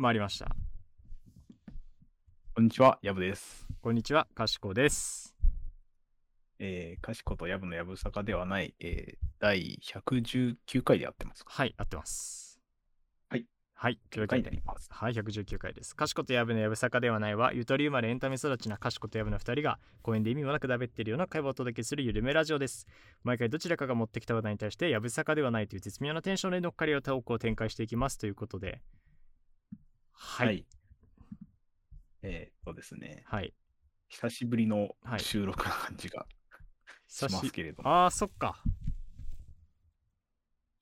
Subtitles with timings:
[0.00, 0.48] 回りました。
[2.54, 3.66] こんにちは、やぶです。
[3.80, 5.36] こんにちは、かしこです。
[6.58, 11.44] えー、かしことやぶのやぶさかではない、えー、第119回でやってます。
[11.46, 12.60] はい、合ってます。
[13.28, 13.46] はい。
[13.74, 14.62] はい、というわけで。
[14.88, 15.94] はい、119回です。
[15.94, 22.88] かしことやぶのやぶさかではないは、ゆとり生まれエンタメ育ちなかしことやぶの2人が、公園で意味もなくだべっているような会話をお届けするゆるめラジオです。
[23.22, 28.80] 毎回どちらかが持ってきた話題に対して、やぶさかではないという絶妙なテンションで乗っかりをトークを展開していきますということで、
[30.14, 30.46] はい。
[30.46, 30.66] はい。
[32.22, 33.52] えー、っとですね、はい、
[34.08, 36.26] 久しぶりのはい収録な感じが
[37.06, 38.56] し久しますけれども、あー、そっか。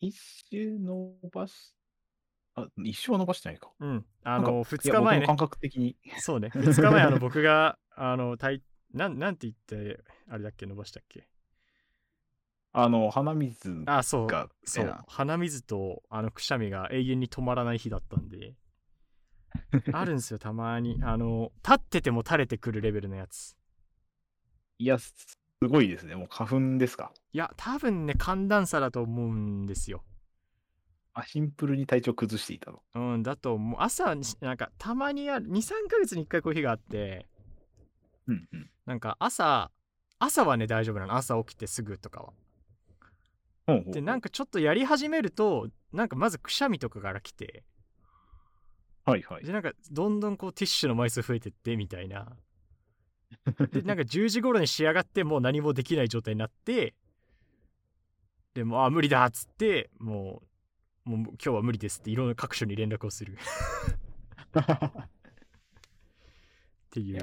[0.01, 0.17] 一
[0.51, 1.75] 周伸ばし、
[2.55, 3.71] あ、一周は伸ばしてないか。
[3.81, 4.05] うん。
[4.25, 5.27] あの、い2日前ね。
[5.27, 6.51] 感覚的に、そうね。
[6.55, 11.29] 2日前、あの、 僕が、あの、たいなん、なんて言って、あれだっけ、伸ばしたっけ？
[12.73, 14.27] あの、鼻水あ、そう。
[14.27, 14.99] が、そう。
[15.07, 18.55] 鼻水とあのくしゃみが永遠に止まらない日だったんで
[19.93, 23.57] あるんですよたまにあの立ってても垂れてくるレベルのやつ
[24.79, 25.15] いや、す
[25.69, 26.17] ごいですね。
[26.17, 27.13] もう花粉ですか？
[27.33, 30.03] いや多分ね寒暖差だと思うんですよ
[31.15, 32.83] あ、シンプルに体調崩していたと。
[32.95, 37.29] うんだともう朝になんかたまにある23ヶ月に1回こういう日があって
[38.27, 38.71] うんうん。
[38.87, 39.71] なんか朝
[40.19, 42.33] 朝はね大丈夫なの朝起きてすぐとかは
[43.67, 47.65] ほうほうほうでなんかちょっとやり始めるとなんかまずくしゃみとかから来て
[49.05, 49.45] はいはい。
[49.45, 52.37] でなんかどんどんこうティッシュの枚数増えてってみたいな。
[53.71, 56.95] でなんか 10時頃に仕上がってもう何もできない状態になって
[58.55, 60.43] でもうあ無理だっつっても
[61.07, 63.37] うもう今日は無理ですっていろんな各所に連絡をする。
[63.37, 63.39] っ
[66.91, 67.23] ていう。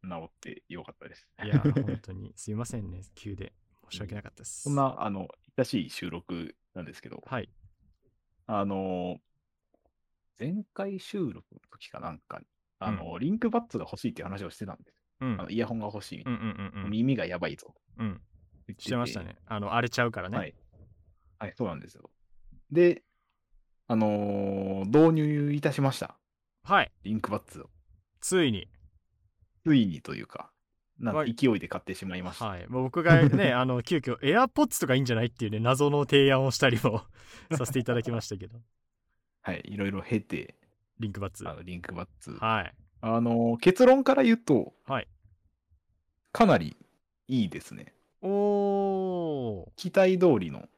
[0.00, 1.28] 治ってよかったです。
[1.44, 3.52] いや 本当にすいませんね急で。
[3.90, 4.62] 申し訳なかったです。
[4.62, 7.48] そんな、あの、親しい収録なんですけど、はい。
[8.46, 9.20] あの、
[10.38, 12.46] 前回収録の時かなんかに、
[12.78, 14.94] あの、リンクバッツが欲しいっていう話をしてたんです。
[15.20, 16.88] うんあのイヤホンが欲しいみたいうんうんうんうな。
[16.88, 17.74] ん耳がやばいぞ。
[17.98, 18.20] うん
[18.68, 20.54] 言ってましたねあの荒れちゃうからねはい。
[21.40, 22.10] はい、そうなんですよ。
[22.70, 23.02] で、
[23.88, 26.16] あのー導入いたしました。
[26.62, 27.70] はいリンクバッツを。
[28.20, 28.68] ついに
[29.64, 30.52] ついにというか、
[31.00, 32.46] なんかはい勢いで買ってしまいました。
[32.46, 37.02] はい、もう僕がね あの急遽 AirPods とかいいんじゃないっていうね謎の提案をしたりも
[37.56, 38.60] させていただきましたけど
[39.48, 40.56] はい、いろいろ経て、
[41.00, 41.48] リンクバッツ。
[41.48, 42.32] あのリンクバッツ。
[42.32, 42.74] はい。
[43.00, 45.08] あのー結論から言うと、はい。
[46.32, 46.76] かなり
[47.28, 47.94] いいですね。
[48.20, 49.70] おー。
[49.76, 50.68] 期待通りの、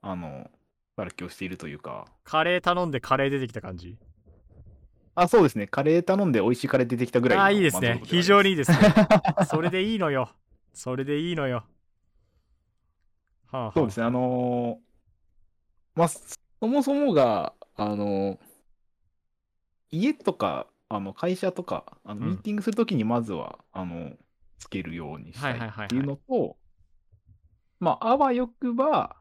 [0.00, 0.50] あの、
[0.96, 3.96] 働きをしているというか、カレー頼んでカレー出てきた感じ？
[5.14, 8.00] あ、そうですね、カレー頼んで美味しいカレー出てきたぐらいのあーいいですね。
[8.02, 8.78] 非常にいいですね。
[9.48, 10.28] それでいいのよ。
[10.74, 11.64] それでいいのよ。
[13.52, 18.38] はあ、はあ、そうですね、あのーまあ、そもそもが、あのー
[19.94, 24.12] 家とか、あの会社とか、あのうんミーティングするときにまずは、あの、
[24.58, 26.56] つけるようにしたいはいはいはいはいっていうのと、
[27.78, 29.16] まあ、あわよくば、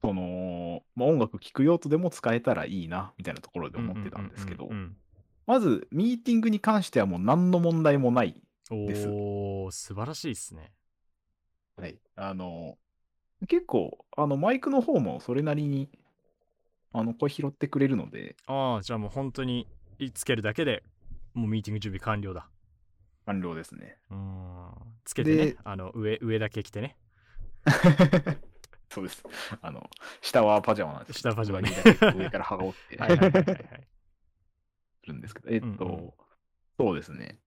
[0.00, 4.68] その、まあ、音楽聴く用途でも使えたらいいな、みたいなところで思ってたんですけど
[5.46, 8.40] まず、ミーティングに関してはもう何の問題もない。
[8.70, 10.72] ですおー素晴らしいですね
[11.76, 11.98] はい。
[12.16, 12.78] あの、
[13.48, 15.90] 結構、あの、マイクの方もそれなりに、
[16.94, 19.66] あの、声拾ってくれるので、ああじゃあもう本当に
[20.14, 20.82] つけるだけで
[21.34, 22.48] もうミーティング準備完了だ。
[23.26, 23.98] 完了ですね。
[24.10, 24.72] うーん。
[25.04, 26.96] つけてねであの上上だけ着てね。
[28.90, 29.24] そうです。
[29.60, 29.90] あの、
[30.22, 31.18] 下はパジャマなんです。
[31.18, 31.70] 下はパジャマね。
[32.16, 32.96] 上から羽織って。
[32.96, 33.44] はいはいはいはい。
[33.44, 33.86] はい
[35.08, 36.12] るんですけど、えっと、うんうん。
[36.78, 37.38] そうですね。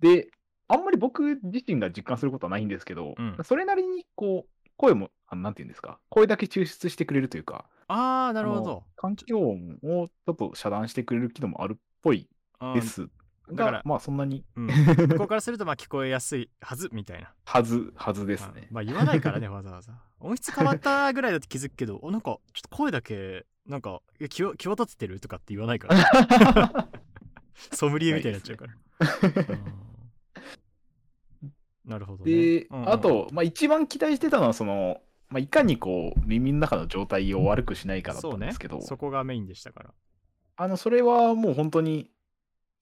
[0.00, 0.30] で、
[0.68, 3.36] あんまり僕自身が実感することはないんですけど、うん。
[3.44, 13.10] それなりにこう、声も、あのなんていうんですか、声だけ抽出してくれるというか、ああなるほあのど環境音をちょっと遮断してくれる機能もあるっぽいあーです。
[13.52, 14.66] だからが、まあそんなにうん、
[15.06, 17.30] 向こうからするとまあ聞こえやすいはずみたいな。
[17.44, 18.68] はず、はずですね。
[18.70, 18.74] あ。
[18.74, 19.92] まあ言わないからね わざわざ。
[20.18, 26.88] 音質変わったぐらいだって気づくけどおなんかちょっと声だけなんかえ際際立ってるとかって言わないから。
[27.72, 28.74] ソムリエみたいになっちゃうから。
[29.48, 29.89] うん
[31.90, 32.32] なるほどね。
[32.32, 32.88] で、うんうん。
[32.88, 39.90] あと、まあ、一番期待してたのは、その、まあ、いかにこう、耳の中の状態を悪くしないかだったそうんねですけど、そこがメインでしたから。
[40.56, 42.08] あの、それはもう本当に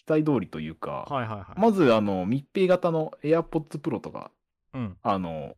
[0.05, 1.61] 期待通りというか、はいはいはい。
[1.61, 4.31] まず、あの、密閉型の AirPods Pro とか、
[4.75, 4.97] うん。
[5.03, 5.57] あの、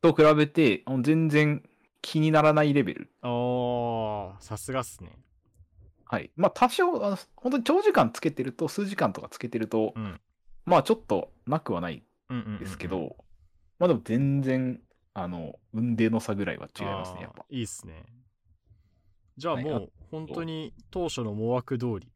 [0.00, 1.62] と比べて、全然
[2.00, 3.10] 気にならないレベル。
[3.22, 5.18] おーさすがっすね。
[6.06, 6.30] はい。
[6.36, 10.18] まあ、多少、あの本当に長時間つけてると、数時間とかつけてると、うん。
[10.64, 12.58] まあ、ちょっとなくはないうんうんうんうん。
[12.58, 13.16] ですけど、
[13.78, 14.80] まあでも全然、
[15.14, 17.44] あの、運命の差ぐらいは違いますね、やっぱ。
[17.48, 17.94] いいっすね。
[17.94, 18.04] はい
[19.38, 22.10] じゃあもう本当に当初の思惑通り。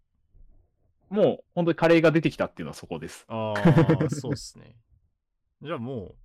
[1.08, 3.24] もう本当にカレーが出てきたっていうのはそこです。
[3.28, 4.74] ああ そうっすね。
[5.62, 6.16] じゃあも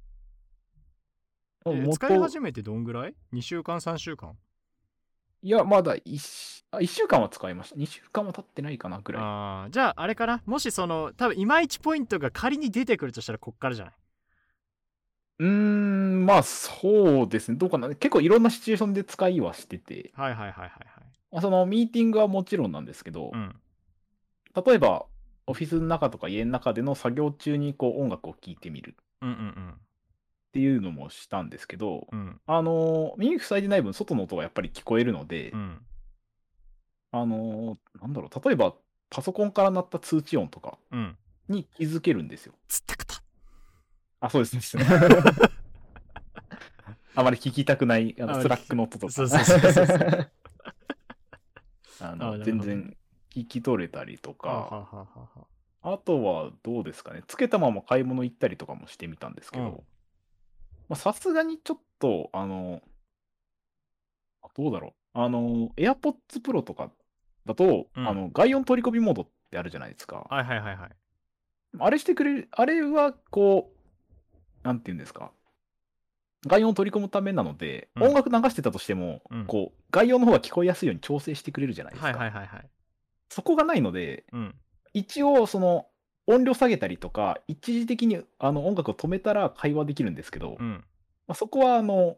[1.66, 4.36] うえ元使い始めてどんぐらい ?2 週間3週間？
[5.48, 7.78] いや、まだ 1, あ1週間は使いました。
[7.78, 9.24] 2週間は経ってないかなぐらい。
[9.24, 10.42] ああじゃああれかな？
[10.46, 13.94] もしその多分いまいちポイントが仮に出てくるとしたらこっからじゃない？
[15.40, 17.58] うーん、まあそうですね。
[17.58, 17.88] どうかな。
[17.90, 20.72] 結構いろんなシチュエーションで使いはしてて、はいはいはいはいはい
[21.32, 23.56] まあそのミーティングはもちろんなんですけど、うん
[24.66, 25.06] 例えば
[25.46, 29.74] オフィスの中とか家の中での作業中にこう音楽を聴いてみるうんうん
[30.48, 32.20] っていうのもしたんですけど、うん。
[32.20, 35.78] うんあのー耳塞いでない分外の音がやっぱり聞こえるので、うん。
[37.12, 38.74] あのーなんだろう、例えば
[39.10, 41.18] パソコンから鳴った通知音とかうん。
[41.48, 42.54] に気づけるんですよ。
[42.68, 43.24] つったくた
[44.20, 44.86] あ、そうですね。
[47.16, 49.14] あまり聞きたくないあの Slack の音とか。
[49.14, 50.32] そうそうそうそうそう。
[52.00, 52.96] あの全然
[53.32, 54.88] 聞き取れたりとか、
[55.82, 59.66] あとはどうですかね、つけたまま買い物行ったりとかもしてみたんですけうん。
[59.72, 59.84] ど、
[60.90, 62.82] まあさすがにちょっと、あの、
[64.42, 66.92] あどうだろう、あの、AirPods Pro とか
[67.46, 68.08] だと、うん。
[68.08, 70.28] あの外音取り込みモードってあるじゃないですか。
[70.30, 70.90] はいはいはいはい。
[71.80, 73.72] あれしてくれる、あれはこ
[74.64, 75.32] う、なんていうんですか、
[76.46, 78.04] 外音を取り込むためなので、うん。
[78.04, 79.46] 音楽流してたとしても、うん。
[79.46, 82.08] こう、外音の方が聞こえやすいように調整してくれるじゃないですか。
[82.08, 82.70] はいはいはいはい。
[83.30, 84.56] そこがないので、うん。
[84.94, 85.88] 一応、その、
[86.28, 90.84] 音量下げたりとか、一時的にあの音楽を止めたら会話できるんですけど、うん。
[91.28, 92.18] まあ、そこはあの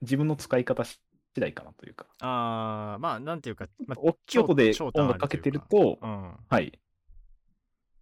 [0.00, 0.98] 自分の使い方次
[1.36, 5.28] 第かなというか、あーまあなんていうか、まあ、大きい音で音楽か。
[5.28, 6.32] けてると、うん。
[6.48, 6.78] はい。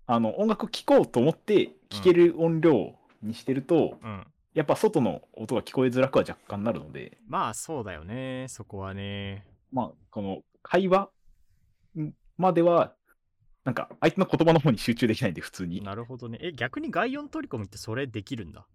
[0.06, 4.26] あの、音楽聴こうと思って聴ける音量にしてると、うん。
[4.52, 9.46] やっぱ外の音が聞こえづらくは若干なるので、まあそうだよねそこはね。
[9.72, 11.08] まあ、この会話
[11.96, 12.94] んまでは、
[13.65, 15.83] なんか相手の言葉の方に集中できないんで、普通に。
[15.83, 18.67] なるほどねえ逆に外音取り込みってそれできるんだ？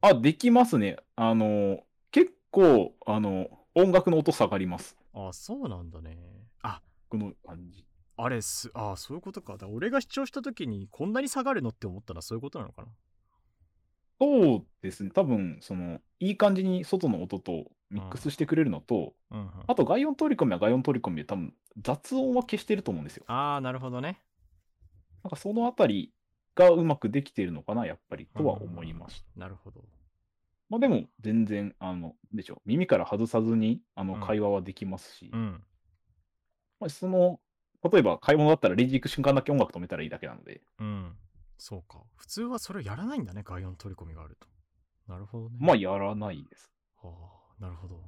[0.00, 0.96] あ、できますね。
[1.16, 1.80] あの、
[2.12, 4.96] 結構、あの、音楽の音下がります。
[5.12, 6.16] あそうなんだね
[6.62, 7.84] あこの感じ。
[8.16, 12.88] あれすあそういうことかだから俺が視聴した時にこんなに下がるのって思ったらそういうことなのかな？
[14.20, 15.10] そうですね。
[15.14, 19.50] 多分、その、いい感じに外の音とミックスしてくれるのと、うんうん。
[19.66, 23.24] あと外音取り込みは外音取り込みで多分雑音は消してると思うんですよ。
[23.26, 24.20] ああなるほどね。
[25.24, 26.12] なんかそのあたり
[26.54, 29.40] がうまくできてるのかな、やっぱり、とは思いました。
[29.40, 29.84] なるほど。
[30.68, 32.54] まあでも、全然、あの、でしょ。
[32.56, 34.20] う、耳から外さずに、あの、うん。
[34.20, 35.62] 会話はできますし、うん。
[36.80, 37.40] まあ、その、
[37.90, 41.16] 例えば買い物だったらレジ行く瞬間だけ音楽止めたらいいだけなので、うん。
[41.58, 42.02] そうか。
[42.16, 44.48] 普通はそれをやらないんだね外音取り込みがあると。
[45.06, 45.56] なるほどね。
[45.60, 46.72] まあやらないです。
[47.02, 48.00] はあなるほど。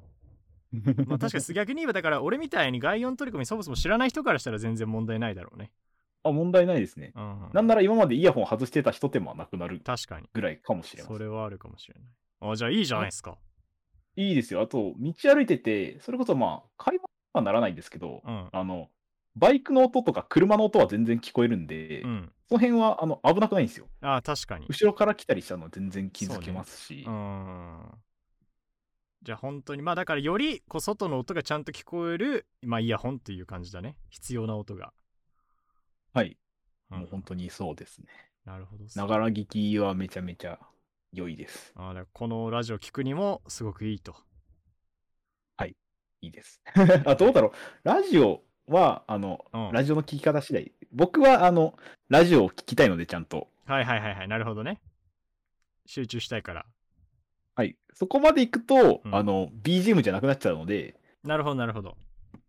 [1.07, 5.73] まあ確かに逆に言えばだから俺みたいに外音取り込みそもそも知らない人からしたら全然問題ないだろうね。
[6.23, 7.13] あ、問題ないですね。
[7.17, 9.81] うんなんなら今までイヤホン外してた一手間なくなる。
[9.81, 10.29] 確かに。
[10.33, 11.17] ぐらいかもしれません。
[11.17, 12.53] それはあるかもしれない。
[12.53, 13.39] あじゃあいいじゃないですか。
[14.17, 14.61] いいですよ。
[14.61, 18.49] あと、道歩いてて、それこそまあ、会話はならないんですけど、うん。
[18.53, 18.91] あの、
[19.37, 22.33] バイクの音とか車の音は全然聞こえるんで、うん。
[22.49, 23.87] その辺はあの危なくないんですよ。
[24.01, 24.67] ああ確かに。
[24.69, 27.05] 後ろから来たりしたのは全然気づけますし。
[27.07, 27.81] うーん
[29.23, 34.93] じゃあ本当にまあだからよりこう外の音がちゃんと聞こえるまあイヤホンっていう感じだね必要な音が、
[36.13, 36.37] はい。
[36.91, 38.07] うんもう本当にそうですね。
[38.45, 40.59] なるほどながら聞きはめちゃめちゃ
[41.13, 41.73] 良いです。
[41.77, 44.17] あーだこのラジオ聞くにもすごくいいと
[46.23, 46.61] いいです。
[47.07, 47.53] あ、どうだろう。
[47.83, 50.73] ラジオは、あの、うんラジオの聞き方次第。
[50.93, 53.49] 僕は、あの、ラジオを聞きたいので、ちゃんと。
[53.67, 54.81] はいはいはいはいなるほどね
[55.87, 56.67] 集中したいから
[57.61, 57.77] はい。
[57.93, 61.99] そこまで行くと、うんあの、BGM じゃなくなっちゃうので、なるほどなるほど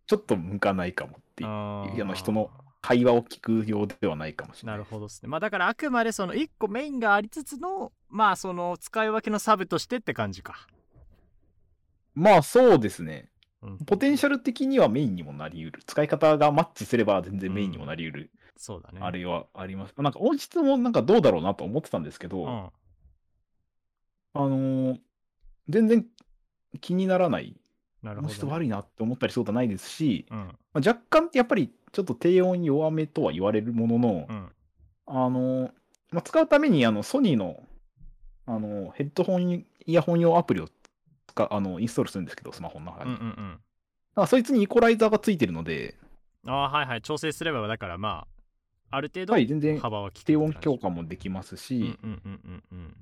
[0.07, 1.49] ちょっと向かないかもっていう。
[1.49, 2.49] あの人の
[2.81, 4.73] 会話を聞くようではないかもしれな。
[4.73, 10.67] ないるほどですねまあだからあくまでその1個メインがありつつのまあその使い分けのサブとしてって感じか、
[12.15, 13.29] まあ、そうですね。
[13.61, 15.81] うん、ポテンシャル的にはメインにもなりうる。
[15.85, 18.31] 使い方がマッチすれば全然メインにもなりうる。
[18.57, 19.93] そうだねあれはあります。
[19.97, 22.69] なんか音質もなんかどうだろうなと思ってたんですけど、うん
[24.33, 24.99] あのー
[25.69, 26.05] 全然
[26.81, 27.55] 気にならない。
[28.01, 30.37] なるほど、音質悪いなって思ったりそうとないですし、うん。
[30.37, 34.49] まあ、若干やっぱりちょっと低音弱めとは言われるものの、うん。
[35.05, 35.71] あのー
[36.11, 37.63] まあ、使うためにあのソニーの、
[38.45, 40.69] あのーヘッドホンイヤホン用アプリを
[41.27, 43.11] 使あのインストールするんですけど、スマホの中に。
[43.11, 43.35] うんうんうん。
[43.35, 43.35] だ
[44.15, 45.95] からそいつにイコライザーがついてるので、
[46.45, 47.01] ああはいはい。
[47.01, 48.25] 調整すればだからま
[48.89, 52.95] あある程度はい、全然幅は利く低音強化化もできますうんし、うんうんうんうん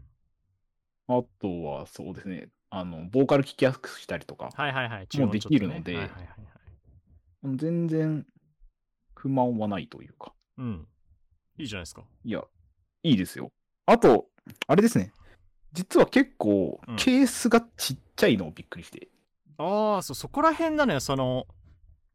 [1.10, 6.40] あとはそうですね、あのボーカル聞きやすくしたりとか、はいはいはいもうできるので中音ちょっとねはいはいはいはい
[7.58, 8.26] 全然
[9.16, 10.34] 不満はないというか。
[10.58, 10.88] うん。
[11.58, 12.04] いいじゃないですか。
[12.24, 12.44] いや、
[13.04, 13.52] いいですよ。
[13.86, 14.28] あと、
[14.68, 15.12] あれですね。
[15.74, 19.10] 実は結構うん、ケースがちっちゃいのをびっくりして。
[19.58, 21.48] ああ、そう、そこら辺なのよ、その、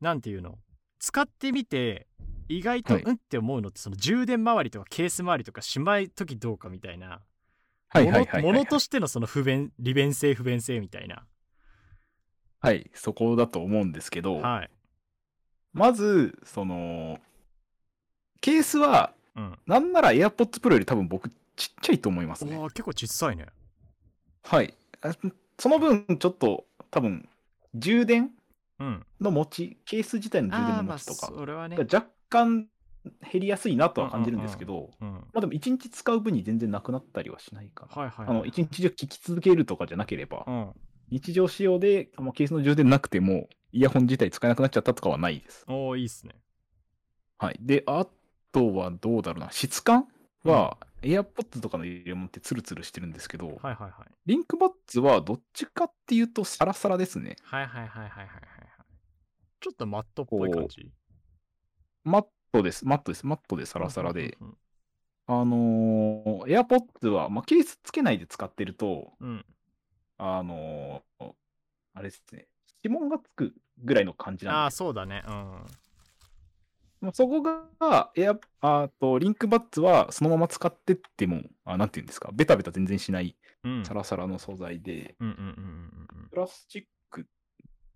[0.00, 0.58] なんていうの。
[0.98, 2.06] 使ってみて、
[2.48, 7.20] 意外と、はいうんって思うのって、その充電周りとかケース周りとかしまい時どうかみたいな。
[7.94, 11.24] はいはいはいはい、ものとしてのその不便、利便性、不便性みたいな。
[12.60, 14.70] はい、そこだと思うんですけど、はい。
[15.72, 17.18] まず、その、
[18.40, 19.58] ケースは、うん。
[19.66, 22.58] なんなら AirPods Pro より多分僕ちっちゃいと思いますね。
[22.74, 23.46] 結構小さいね。
[24.42, 24.74] はい。
[25.00, 25.12] あ
[25.58, 27.28] その分、ちょっと多分、
[27.74, 28.30] 充電
[28.80, 29.06] うん。
[29.20, 31.76] の持ち、ケース自体の充電ああ、まあ、の持ちとか、それはね。
[31.76, 32.66] 若干
[33.32, 35.12] 減りやすいなとは感じるんですけど、うん。
[35.12, 38.02] まあでも1日使う分に全然なくなったりはしないかな。
[38.02, 40.72] はいはい、あの、1日中聞き続けるとかじゃなければ、うん。
[41.10, 45.64] 日常仕様で、まあ、ケースの充電なくても、イヤホン自体使えなくなっちゃったとかはないです。
[45.68, 46.34] おーいいっすね。
[47.38, 47.58] はい。
[47.60, 48.06] で、あ
[48.52, 49.50] とはどうだろうな。
[49.50, 50.06] 質感
[50.44, 53.92] は、AirPods とかの入れ物ってツルツルしてるんですけど、はいはいはい。
[54.26, 57.36] リンクバッツはどっちかっていうとサラサラですね。
[57.42, 58.54] はいはいはいはいはいはいはい。
[59.60, 60.90] ちょっとマットっぽい感じ。
[62.04, 62.86] マットです。
[62.86, 63.26] マットです。
[63.26, 64.36] マットでサラサラで。
[64.40, 64.56] うん
[65.26, 69.44] あのー、AirPods は、まあ、ケースつけないで使ってると、うんうん。
[70.18, 71.32] あのー
[71.96, 72.46] あれですね。
[72.82, 75.22] 指紋がつくぐらいの感じああ、なんですそうだね。
[75.26, 75.32] うん。
[77.00, 83.84] まあそこが、エア、あと、リンクバッツはそのまま使ってっても、あなんていうんですか、ベタベタ全然しないうん。
[83.84, 87.26] サラサラの素材で、うんうんうんプラスチック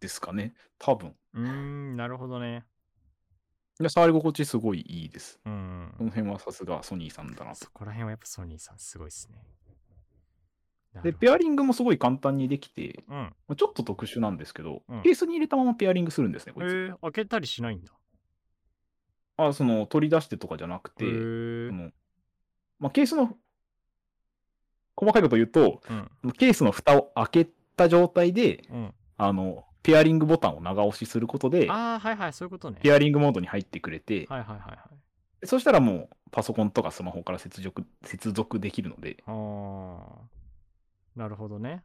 [0.01, 1.15] ですかね、多分。
[1.35, 2.65] うん、なるほどね。
[3.81, 5.39] いや、触り心地すごいいいです。
[5.47, 6.05] うんこ。
[6.05, 7.67] の辺はさすがソニーさんだなと。
[7.67, 9.39] そこら辺はやっぱソニーさんすごいっすね。
[10.95, 13.15] なで、ペアリングもすごい簡単にできて、うん。
[13.15, 16.73] まあちょっと特殊なんですけど、うんケースに入れたままペアリングするんですね、こいつ。
[16.73, 17.93] えー、開けたりしないんだ。
[19.37, 21.91] あ、その、取り出してとかじゃなくて、へーその
[22.81, 23.37] まあ、ケースの、
[24.97, 25.81] 細かいこと言うと、
[26.25, 26.33] うん。
[26.33, 28.95] ケースの蓋を開けた状態で、うん。
[29.17, 32.81] あの、ペアリングボタンを長押しすることで、ああ、はいはい、そういうことね。
[32.83, 35.47] ペアリングモードに入ってくれて、はいはいはいはい。
[35.47, 41.19] そしたらもうパソコンとかスマホから接続接続できるので、ああ。
[41.19, 41.85] なるほどね。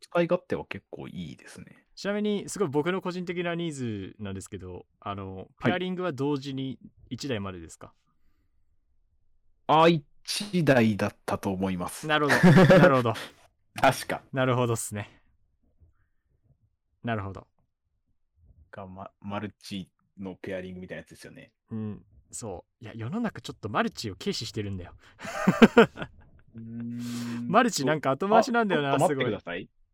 [0.00, 1.66] 使い勝手は結構いいですね。
[1.94, 6.78] ちなみに、すごい僕の個人的なニーズなんですけど、あの、はいペアリングは同時に
[7.10, 7.92] 1台までですか、
[9.66, 12.06] あ、1台だったと思います。
[12.06, 12.78] なるほど。
[12.78, 13.14] なるほど。
[13.80, 14.22] 確か。
[14.32, 15.13] なるほどっすね。
[17.04, 17.46] なるほど。
[18.72, 21.52] が、ま、マルチのペアリングみたいなやつですよね。
[21.70, 22.04] うん。
[22.30, 22.84] そう。
[22.84, 24.94] いや、世の中ちょっとマルチを軽視してるんだよ。
[27.46, 29.32] マルチなんか後回しなんだよな、すごい。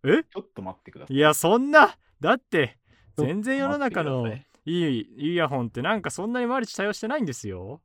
[0.04, 0.22] え？
[0.22, 1.16] ちょっと待ってください。
[1.16, 2.78] いや、そんな、だって、
[3.16, 4.28] 全然世の中の
[4.64, 7.82] いいいイヤホンってなんかそんなにマルチ対応してないんですよ。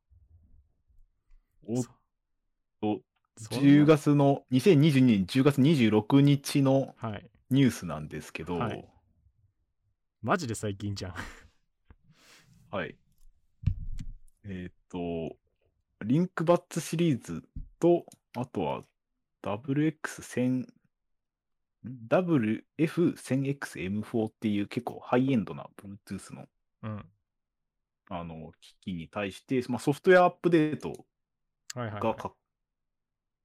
[1.68, 1.90] おっそ
[2.80, 3.02] と、
[3.38, 7.30] そんな10月の、2022年10月26日のはい。
[7.50, 8.86] ニュースなんですけど、ははいい。
[10.26, 11.14] マジで最近じゃん。
[14.44, 15.36] えっ、と、
[16.04, 17.44] リンクバッツシリーズ
[17.80, 18.84] と、あとは
[19.44, 20.66] WX1000、
[22.10, 26.48] WF1000XM4 っていう結構ハイエンドな Bluetooth の
[26.82, 27.06] うん。
[28.10, 32.02] あの機器に対して、まあ、ソフトウェアアップデートはいはい、はい。
[32.02, 32.34] がか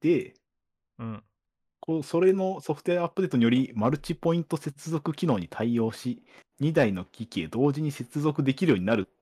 [0.00, 0.32] で、
[0.99, 1.22] うん。
[1.78, 6.22] こうそれのソフトウェアアップデートにより、マルチポイント接続機能に対応し、
[6.61, 9.12] 2台の機器へ同時に接続できるようになるっ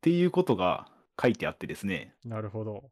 [0.00, 0.88] ていうことが
[1.20, 2.90] 書いてあってですね、なるほど。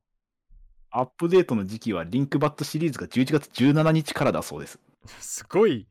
[0.91, 4.79] アップデートの時期はリンクバットシリーズが11月17日からだそうです。
[5.21, 5.87] すごい、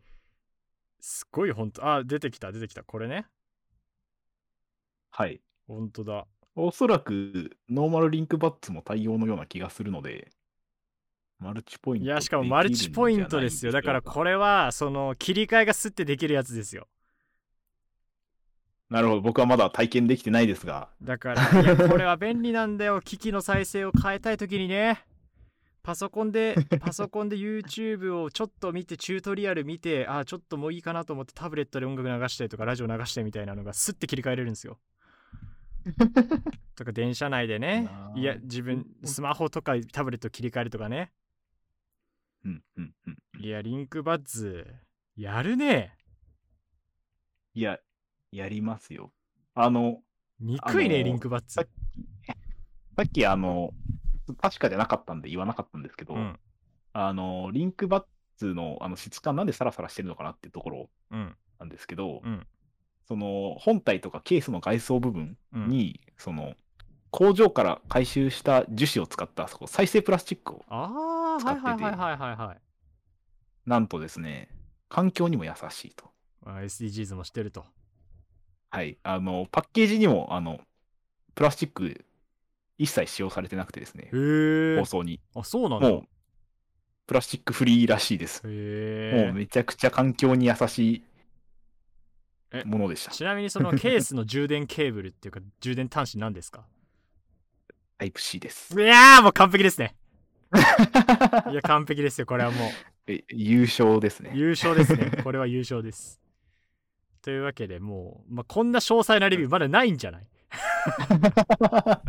[0.99, 2.83] すごい本当あ、出てきた、出てきた。
[2.83, 3.25] これね。
[5.09, 5.41] はい。
[5.67, 6.27] 本当だ。
[6.55, 10.31] おそらく、ノーマル LinkBuds も対応のような気がするので、
[11.39, 13.71] マルチポイントいや、しかもマルチポイントですよ。
[13.71, 14.31] だからこれ。
[14.31, 16.87] れは、その、切り替えがスッてできるやつですよ。
[18.91, 19.21] なるほど。
[19.21, 22.99] 僕はまだ体験できてないですが、だから、いや、これは便利なんだよ。
[22.99, 25.05] 機器の再生を変えたいときにね。
[25.81, 34.77] パソコンで、パソコンで YouTube をちょっと見て、チュートリアル見て、あ、ちょっともういいかなと思ってタブレットで音楽流したりとか、ラジオ流したりみたいなのがスッて切り替えれるんですよ。
[36.75, 41.13] とか、電車内でねいや、自分、スマホとかタブレット切り替えるとかね。
[42.43, 43.41] うんうんうん。
[43.41, 44.67] いや、リンクバッズ、
[45.15, 45.95] やるね。
[47.53, 47.79] いや、
[48.31, 49.11] やりますよ。
[49.53, 49.99] あの、
[50.39, 51.67] 憎いね、リンクバッズさっ。
[52.95, 53.71] さっきあの、
[54.41, 56.39] 確かじゃなかったんで言わなかったんですけど、うん、
[56.93, 58.03] あの、リンクバッ
[58.37, 62.45] ツのあの質感なんでサラサラしてるのかなっていうところうん、なんですけど、うん。
[63.07, 66.53] その本体とかケースの外装部分うんに、その
[67.09, 72.57] 工場から回収した樹脂を使ったそこ再生プラスチックをああ使っててはいはいはいはいはいはい
[73.65, 74.49] なんとですね
[74.87, 76.09] 環境にも優しいと。
[76.45, 77.65] あ SDGs もしてると
[78.71, 80.59] はい、あのパッケージにもあの
[81.35, 82.05] プラスチック
[82.77, 84.05] 一切使用されてなくてですね。
[84.05, 85.19] へえ包装に。
[85.35, 85.89] あそうなんだ。
[85.89, 86.03] もう
[87.05, 88.41] プラスチックフリーらしいです。
[88.45, 91.03] へえもうめちゃくちゃ環境に優し
[92.53, 93.11] えいものでした。
[93.11, 96.65] ちなみにその ケースの充電ケーブルっていうか充電端子何ですか？
[97.97, 98.79] タイプ C です。
[98.81, 99.95] いやーもう完璧ですね。
[101.51, 102.69] いや完璧ですよこれはもう。
[103.07, 104.31] え優勝ですね。
[104.33, 105.11] 優勝ですね。
[105.23, 106.21] これは優勝です
[107.21, 110.27] というわけでもう、まあ、こんな詳細なレビューまだないんじゃない？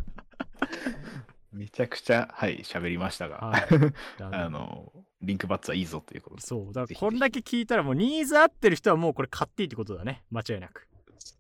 [1.53, 3.63] めちゃくちゃ、はい、喋りましたが、はい。
[4.21, 4.91] あの、
[5.21, 6.37] リンクバッツはいいぞということ。
[6.37, 6.43] で。
[6.43, 6.73] そう。
[6.73, 10.25] だからこんだけ聞いたらもうニーズ合ってる人はもうこれ買っていいってことだね。
[10.31, 10.89] 間違いなく。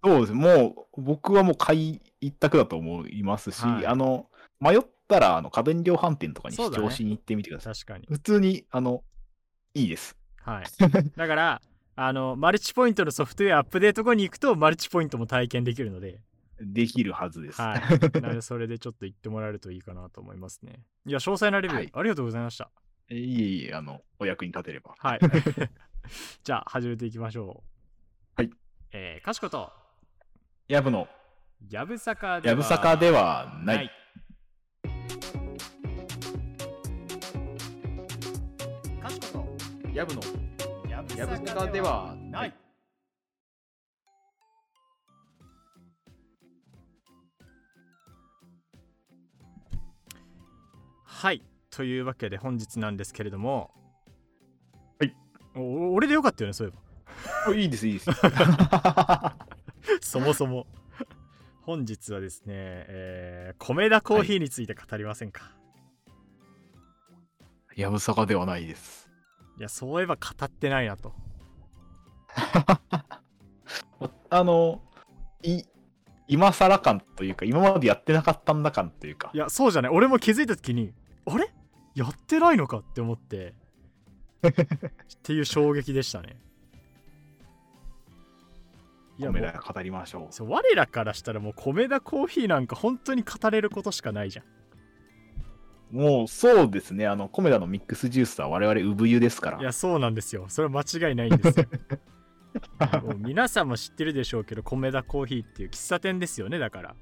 [0.05, 0.33] そうです。
[0.33, 3.87] もう、僕はもう買い一択だと思いますし、はい。
[3.87, 4.29] あの、
[4.61, 7.75] 迷ったら、あの、家電量販店とかに視聴しに行ってみてください。
[7.75, 8.07] 確かに。
[8.09, 9.03] 普通に、あの、
[9.75, 10.17] いいです。
[10.43, 10.65] はい。
[11.17, 11.63] だから
[11.95, 16.21] あのマルチポイントのソフトウェアアップデート後に行くとマルチポイントも体験できるので。
[16.65, 17.61] できるはずです。
[17.61, 17.81] はい。
[18.21, 20.85] なので それでちょっと言ってもらえるといいかなと思いますね。
[21.07, 21.91] いや詳細なレビュー、はい。
[21.93, 22.71] ありがとうございました。
[23.09, 24.95] えいえいえ、あの、お役に立てれば。
[24.99, 25.21] はい。
[26.45, 27.63] じゃあ始めていきましょ
[28.39, 28.43] う。
[28.43, 28.51] はい。
[28.93, 29.73] えー、かしこと。
[30.69, 31.09] やぶの、
[31.69, 33.91] やぶさかではやぶさかではない。
[39.01, 39.45] かしこ
[39.83, 39.91] と。
[39.93, 40.23] やぶの、
[41.17, 42.55] やぶさかではない。
[51.05, 51.43] はい。
[51.71, 53.71] というわけで本日なんですけれども。
[54.99, 55.15] はい。
[55.55, 58.11] お俺でよかったよねそういえおいいです、いいです。
[58.11, 59.37] ば
[60.01, 60.67] そもそも。
[61.63, 65.53] 本日はですね、えー、米田コーヒーについて語りませんか、
[67.77, 69.02] やぶさかではないです。
[69.59, 71.13] い、やそういえば語ってないなと。
[74.31, 74.83] あの、
[75.43, 75.63] い、
[76.29, 79.31] 今更感というか、今までやってなかったんだ感というか。
[79.35, 79.91] い、やそうじゃない。
[79.91, 80.95] 俺も気づいた時に
[81.27, 81.51] あれ？
[81.95, 83.55] やってないのかって思って。
[84.43, 84.53] っ
[85.23, 86.37] ていう衝撃でしたね。
[89.19, 90.33] いや米田語りましょう。
[90.33, 94.45] そう我らからしたらもう米田コーヒーなんか本当に語れることしかないじゃん
[95.93, 99.61] もうそうですね、あの、コメダのミックスジュースは我々産湯ですから。
[99.61, 100.47] いやそうなんですよ。
[100.49, 101.67] それは間違いないんですよ。
[103.03, 106.97] もう皆さんも知ってるでしょうけど米田コーヒーっていう喫茶店ですよねだから。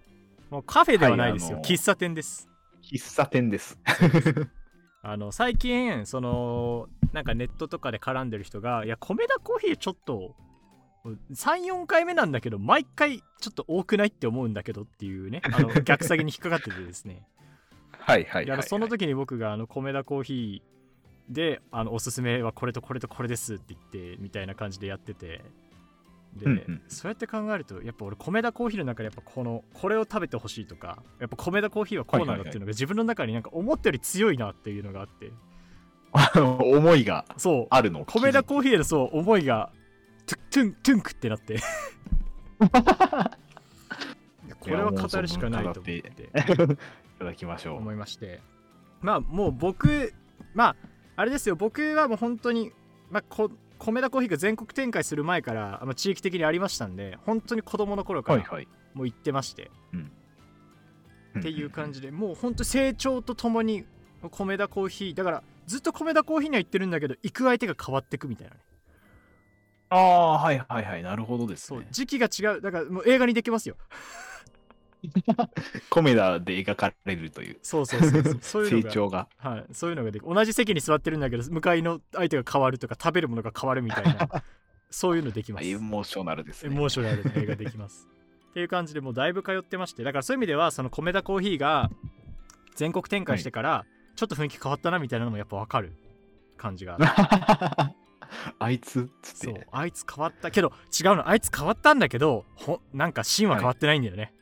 [0.51, 2.49] もうカフェではないですよ、はい喫茶店です。
[2.83, 3.79] 喫茶店です。
[5.03, 10.35] あの最近そのなんかネットとかで絡んでる人がいや米田コーヒーちょっと
[11.33, 17.23] 34回目なんだけど毎回ちょっと多くないって思うんだけどっていうねあの逆下げに引っかかっててですね
[18.11, 25.43] はいはいいやその時に僕があの米田コーヒーであのおすすめはこれとこれとこれですって言ってみたいな感じでやってて。
[26.37, 26.83] で、うんうん。
[26.87, 35.33] そうやって考えるとやっぱ俺米田コーヒーの中でやっぱこのこれを食べてほしいとかやっぱ米田コーヒーはこうなんだっていうのが自分の中になんか思ったより強いなっていうのがあって。
[36.13, 37.67] あ の思いがそう。
[37.71, 38.05] あるの？
[38.05, 39.73] 米田コーヒーへのそう思いが
[40.27, 41.59] トゥトゥントゥンクってなって。
[44.61, 45.97] これは語るしかないと思って。
[45.97, 46.03] い
[47.21, 47.77] ただきましょう。
[47.77, 48.41] 思いまして
[49.01, 50.13] まあもう僕
[50.55, 50.77] まあ
[51.17, 52.73] あれですよ僕はもう本当に、
[53.11, 58.69] まあ、こ米田コーヒーが全国展開する前から、まあ、地域的にありましたんで本当に子供の頃からはいはい。
[58.95, 59.71] もう行ってまして、
[61.39, 62.01] っていう感じ。
[62.01, 63.85] じでもう本当成長とともに
[64.31, 68.61] 米田コーヒーだからずっと米田コーヒーには行ってるんだけど行く相手が変わってくみたいなね
[69.91, 71.03] ああ、はいはいはい。
[71.03, 71.81] なるほどですね。
[71.81, 73.77] そう時期が違うだからもう映画にできますよ
[75.89, 77.59] コメダで描かれるという。
[77.63, 78.39] そうそうそうそう。
[78.43, 79.29] そういうのが成長が。
[79.37, 84.29] はい、そういうのができ同じ席に座ってるんだけど向かいの相手が変わるとか食べるものが変わるみたいな。
[84.91, 85.67] そういうのできます。
[85.67, 86.75] エモーショナルですね。
[86.75, 88.09] エモーショナルな映画できます。
[88.51, 91.89] っていう感じでもうだいぶ通ってましてだからそういう意味ではその米田コーヒーが
[92.75, 93.87] 全国展開してから
[94.17, 95.93] ちょっと雰囲気変わったなみたいなのもやっぱ分かる
[96.57, 97.95] 感じがある
[98.59, 99.47] あいつっつって。
[99.47, 100.51] そうあいつ変わった。
[100.51, 101.29] けど違うの。
[101.29, 104.33] あいつ変わったんだけどほなんか芯は変わってないんだよね、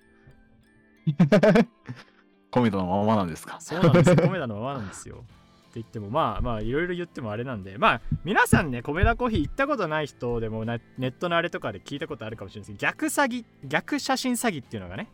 [2.51, 3.61] コメダのままなんですか？
[3.61, 4.17] そうなんですよ。
[4.17, 5.17] 米田のままなんですよ。
[5.17, 5.27] って
[5.75, 7.77] 言ってもまあまあいろいろ言ってもあれなんで。
[7.79, 15.09] まあ皆さんね米田コーヒー行ったことない人でもなネットのあれとかで聞いたことあるかもしれないですけど逆詐欺逆写真詐欺っていうのがね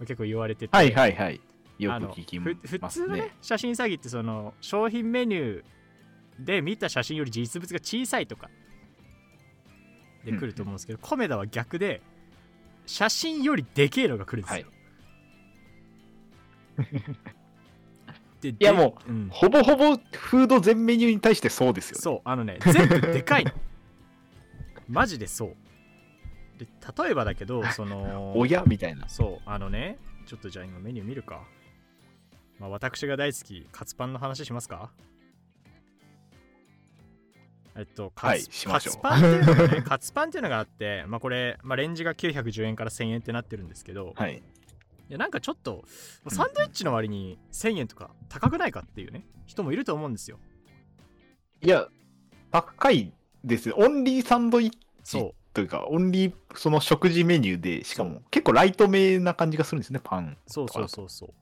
[0.00, 0.76] 結構言われてて。
[0.76, 1.40] はいはいはい。
[1.78, 3.36] よく聞きふます普通のねね。
[3.42, 8.48] 写真詐欺ってその商品メニューで見た写真より実物が小さいとか
[10.24, 12.00] で来ると思うんですけど、コメダは逆で
[12.86, 14.66] 写真よりでけえのが来るんですよ、でい
[18.50, 22.02] いやもう、うん、ほぼほぼフード全メニューに対してそうですよね。
[22.02, 23.52] そうあのね全部でかいの
[24.88, 25.56] マジでそう
[26.58, 26.66] で
[27.02, 29.08] 例えばだけどその親みたいな。
[29.08, 31.42] そうあのねちょっとじゃあ今メニュー見るか、
[32.58, 34.90] まあ、私が大好きカツパンの話しますか？
[37.76, 44.42] えっとカツ,、はいパンっていうのがねカツパンっていうのがあってまあこれ、まあ、レンジが910円から1000円ってなってるんですけど、はい。
[45.08, 45.84] いやなんかちょっと
[46.28, 50.38] サンドイッチの割に1000円とか高くないかっていうね人もいると思うんですよ。
[51.62, 51.88] いや、
[52.50, 53.12] 高い
[53.42, 53.76] ですよ。
[53.78, 54.70] オンリーサンドイッ
[55.02, 60.36] チというか、オンリーその食事メニューで、しかも結構ライトめな感じがするんですね、パン。
[60.46, 61.30] そうそうそうそう。
[61.30, 61.32] っ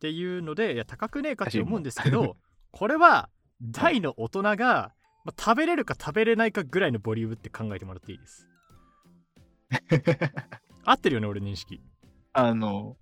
[0.00, 2.36] ていうのでいや高くねえかって思うんですけど
[2.70, 3.28] これは
[3.60, 4.94] 大の大人が、
[5.26, 8.48] まあ、食べれるか食べれないかぐらいのボリュームって考えてもらっていいです。
[10.84, 11.82] 合ってるよね俺認識
[12.48, 12.96] あの、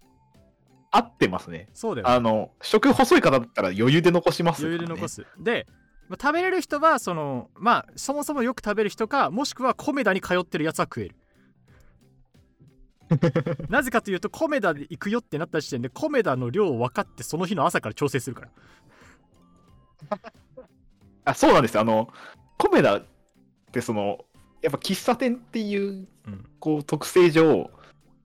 [0.90, 1.68] 合ってますね。
[1.74, 4.68] そうだよねあの、食細い方だったら余裕で残しますね。
[4.68, 5.66] 余裕で残すで、
[6.08, 11.16] まあ食べれる人はそのまあそもそもよく食べる人かもしくはコメダに通ってるやつは食える
[13.68, 18.50] なぜかというとコメダで行くよってなった時点でコメダの量を分かってその日の朝から調整するから
[21.24, 21.82] あ、そうなんですよ。
[21.82, 22.08] あの、
[22.56, 23.04] コメダっ
[23.72, 24.24] てその、
[24.62, 27.70] やっぱ喫茶店っていう、うんこう、特性上、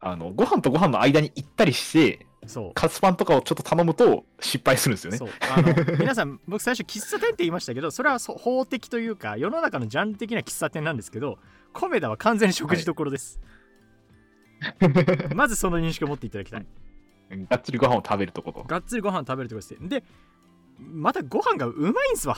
[0.06, 2.72] あの、ご飯とご飯の間に行ったりして、そう。
[2.74, 5.18] カツパンとかをちょっと頼むと失敗するんですよね。
[5.18, 5.30] そう。
[5.56, 11.40] あの皆さん 僕最初喫茶店って言いましたけどそれは法的というか世の中のジャンル的な喫茶店なんですけど
[11.72, 13.40] コメダは完全に食事どころです、
[15.34, 16.66] まずその認識を持っていただきたい。
[17.50, 18.64] がっつりご飯を食べるとこと。
[18.64, 19.88] がっつりご飯食べるところです。
[19.90, 20.04] で
[20.80, 22.36] またご飯がうまいんすわ。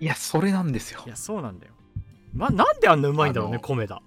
[0.00, 1.02] いや、それなんですよ。
[1.06, 1.08] い。
[1.08, 1.72] やそうなんだよ。
[2.34, 4.02] まなんであんなうまいんだろうねあのコメダ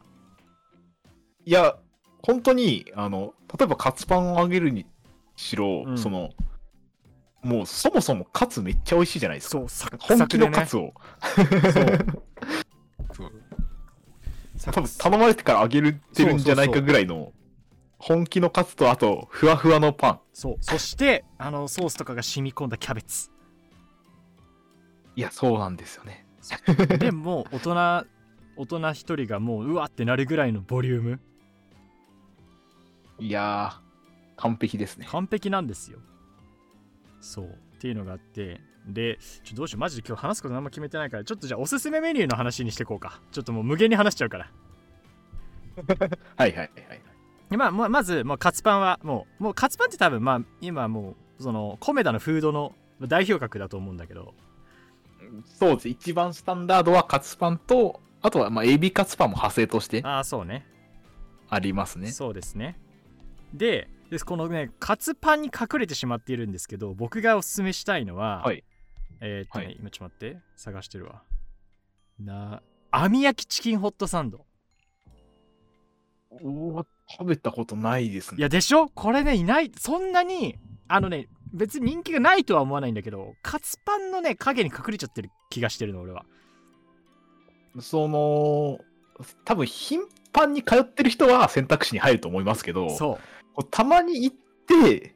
[1.45, 1.77] いや、
[2.23, 4.85] 本当に、あの、例えばカツパンをあげるに
[5.35, 5.97] しろ、うん。
[5.97, 6.31] その、
[7.43, 9.59] もうそもそもカツめっちゃ美味しいじゃないですか。
[9.59, 10.93] そうサクサ本気クでねのカツを。
[13.13, 13.31] そう。
[14.63, 17.33] 多分頼まれてからあげるてるんじゃないかぐらいの
[17.99, 20.19] 本気のカツとあとふわふわのパン。
[20.33, 20.55] そう。
[20.59, 23.29] そしてあのソースとかが染み込んだキャベツ。
[25.15, 26.25] いやそうなんですよね。
[26.97, 28.07] でもう大人
[28.57, 31.19] 大人一人がもううわってなるぐらいのボリューム
[33.19, 35.07] いやー完璧ですね。
[35.09, 35.99] 完璧なんですよ。
[37.21, 37.45] そう。
[37.45, 37.49] っ
[37.79, 38.61] ていうのがあって。
[38.87, 39.79] でちょどうしよう。
[39.79, 41.23] マジで今日話すこと何も決めてないから。
[41.23, 43.19] ちょっとじゃあおすすめメニューの話にしていこうか。
[43.31, 44.51] ちょっともう無限に話しちゃうから。
[46.37, 46.71] はいはいはい
[47.49, 54.33] でまあ、まあまずもうカツパンはもうもうカツパンって多分まあ今もうそのコメダのフードの代表格だと思うんだけど。
[55.45, 55.89] そうです。
[55.89, 60.67] 一番スタンダードはカツパンとあとはまあエビカツパンも派生としてああそうね。
[61.49, 62.11] ありますね。
[62.11, 62.79] そうですね
[63.57, 68.63] ででこのねカツパンに隠れてしまっているんですけど僕がおすすめしたいのは、はい。
[69.21, 69.77] えーっとね、はい。
[69.79, 70.41] 今ちょっと待って。
[70.55, 71.23] 探してるわ。
[72.19, 74.45] な網焼きチキンホットサンド。
[76.31, 78.39] おー食べたことないですね。
[78.39, 78.89] いやでしょ？
[78.89, 79.71] これねいない。
[79.77, 86.25] そんなにあのね別に人気がないとは思わないんだけどカツパンのね影に隠れちゃってる気がしてるの俺は。
[87.79, 88.79] その
[89.45, 90.01] 多分頻
[90.33, 92.89] 繁に通ってる人は選択肢に入ると思いますけど。
[92.89, 95.15] そこうたまに行って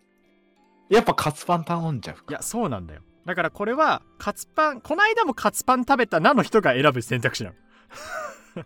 [0.89, 3.01] やっぱカツパン頼んじゃうういやそうなんだよ。
[3.25, 7.55] だからこれはカツパンこの間もカツパン食べたなの人が選ぶ選択肢なの。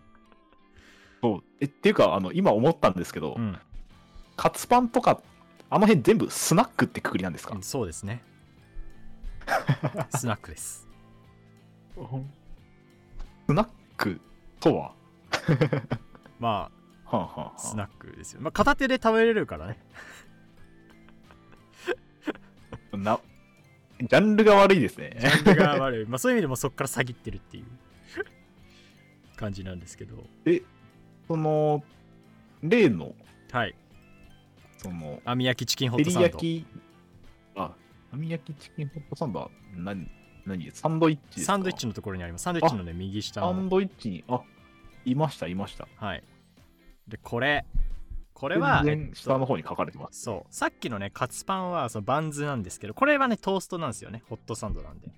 [1.22, 1.44] そう。
[1.60, 3.58] えっていうかあの今思ったんですけど、うん。
[4.36, 5.20] カツパンとか
[5.70, 8.22] あの辺全部スナックってくくりなんですか、そうですね。
[10.16, 10.88] スナックです。
[13.46, 14.20] スナック
[14.60, 14.94] とは？
[16.40, 16.83] まあ
[17.56, 18.40] スナックですよ。
[18.40, 19.78] まあ片手で食べれるからね。
[22.92, 23.20] あ、な
[24.00, 25.16] ジャンルが悪いですね。
[25.20, 26.06] ジャンルが悪い。
[26.08, 27.66] まあそういう意味でもそこから詐欺ってるっていう。
[29.36, 30.24] 感じなんですけど。
[31.26, 31.82] その
[32.62, 33.14] 例の？
[33.50, 33.74] はい。
[34.76, 36.28] その網焼きチキンホッ照りトサンド。
[36.28, 36.66] 焼き
[37.56, 37.74] あ
[38.12, 40.08] 網焼きチキンホットサンドは何
[40.46, 40.70] 何？
[40.72, 42.42] サンドイッチサンドイッチのところにあります。
[42.42, 43.52] サンドイッチのね右下の。
[43.52, 44.42] サンドイッチにあ
[45.04, 45.88] いましたいました。
[45.96, 46.22] はい
[47.08, 47.64] でこれ
[48.32, 50.22] これは下の方に書かれてます。
[50.22, 50.54] そう。
[50.54, 54.22] さっきのねカツパンはそのバンズなんですけどこれはねトーストなんですよね。
[54.28, 55.08] ホットサンドなんで。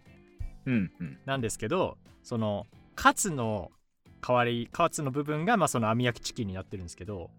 [0.67, 1.19] うんうん。
[1.25, 3.71] なんですけどそのカツの
[4.21, 7.31] 代わりカツの部分がまあその網焼きチキンになってるんですけど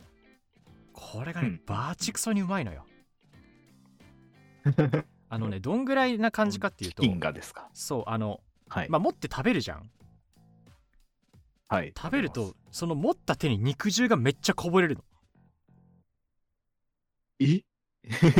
[0.94, 1.62] これがね、うん。
[1.68, 2.86] バーチクソにうまいのよ。
[5.30, 7.70] あのねどんぐらいな感じかっていうとチキンがですか？
[7.74, 9.90] そうあのはい、まあ持って食べるじゃん
[11.68, 11.94] はい。
[11.96, 15.04] 食べるとその持った手に肉汁がめっちゃこぼれるの。
[17.40, 17.46] え？
[17.46, 17.64] い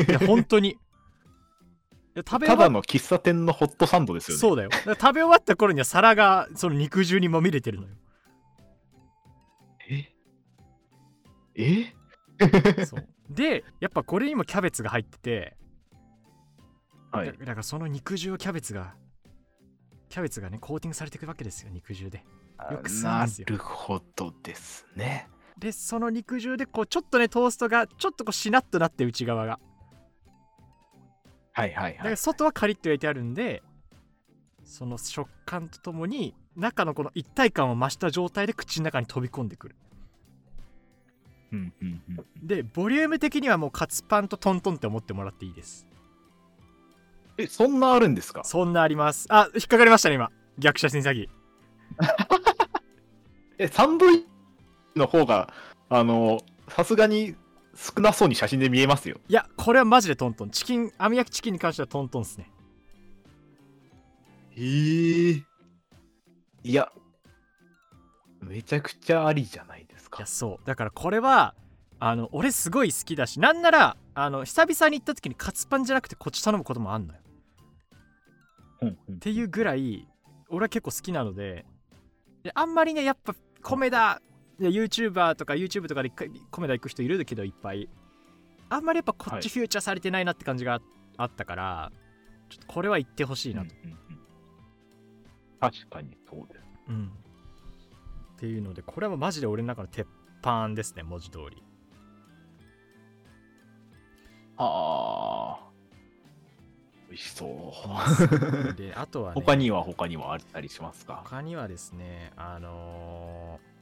[0.10, 0.78] や本当に。
[2.18, 4.40] 食べただの喫茶店のホットサンドですよね。
[4.40, 4.70] そうだよ。
[4.72, 7.94] 食べ終わった頃には皿がその肉汁にまみれてるのよ。
[9.90, 10.14] え？
[11.56, 11.94] え？
[12.86, 13.08] そう。
[13.30, 15.58] でやっぱこれにもキャベツが入ってて、
[17.12, 17.28] はい。
[17.28, 17.34] だ。
[17.34, 18.96] だからその肉汁をキャベツが
[20.10, 22.24] キャベツがねコーティングされていくわけですよ肉汁で
[22.72, 25.30] よく吸うんなですよるほどですね。
[25.58, 29.60] でその肉汁でこうちょっとねトーストがちょっとこうしなっとなって内側が。
[31.54, 31.98] はいはいはい。
[31.98, 32.18] だから。
[32.18, 33.64] 外はカリッと焼いてあるんで
[34.64, 39.76] その食感とともに中のこの一体感を増した状態で口の中に飛び込んでくる。
[41.54, 45.88] うんうんうん、でボリューム的にはもうカツパンとトントンって思ってもらっていいです。
[47.38, 48.44] え、そんなあるんですか？
[48.44, 49.28] そんなあります。
[49.30, 50.30] あ引っかかりましたね今。
[50.60, 51.30] 逆写真詐欺
[53.58, 54.26] え、サンドイッチ
[54.96, 55.54] の方が、
[55.90, 57.36] あの、さすがに
[57.76, 59.20] 少なそうに写真で見えますよ。
[59.30, 62.50] いやこれはマジでトントンチキン網焼きチキンに関してはトントンっすね
[64.56, 65.44] へえ。
[66.64, 66.92] いや、
[68.42, 70.26] めちゃくちゃありじゃないですかいや。
[70.28, 71.54] そうだからこれは
[72.00, 77.20] あの俺すごい好きだしなんならあの久々に行った時にカツパンじゃなくてこっち頼むこともあんのよ
[78.82, 80.08] うんうんっていうぐらい
[80.50, 81.66] 俺は結構好きなので
[82.44, 84.22] であんまりねやっぱ米田
[84.60, 87.90] で YouTuber とか YouTube とかで米田行く人いるけどいっぱい。
[88.70, 90.82] あんまりやっぱこっちフューチャーされてないなって感じが
[91.18, 91.92] あったから、
[92.50, 94.18] ちょっとこれは行ってほしいなと、うんうんうん
[95.60, 96.62] 確かにそうです。
[96.90, 97.12] うん。
[98.36, 100.08] っていうのでこれはマジで俺の中の鉄
[100.42, 101.64] 板ですね文字通り。
[104.58, 105.68] ああ。
[107.18, 107.74] 美味しそ
[108.70, 108.74] う。
[108.76, 111.24] であとはね他には他にはあったりしますか？
[111.26, 113.78] 他にはですねあのー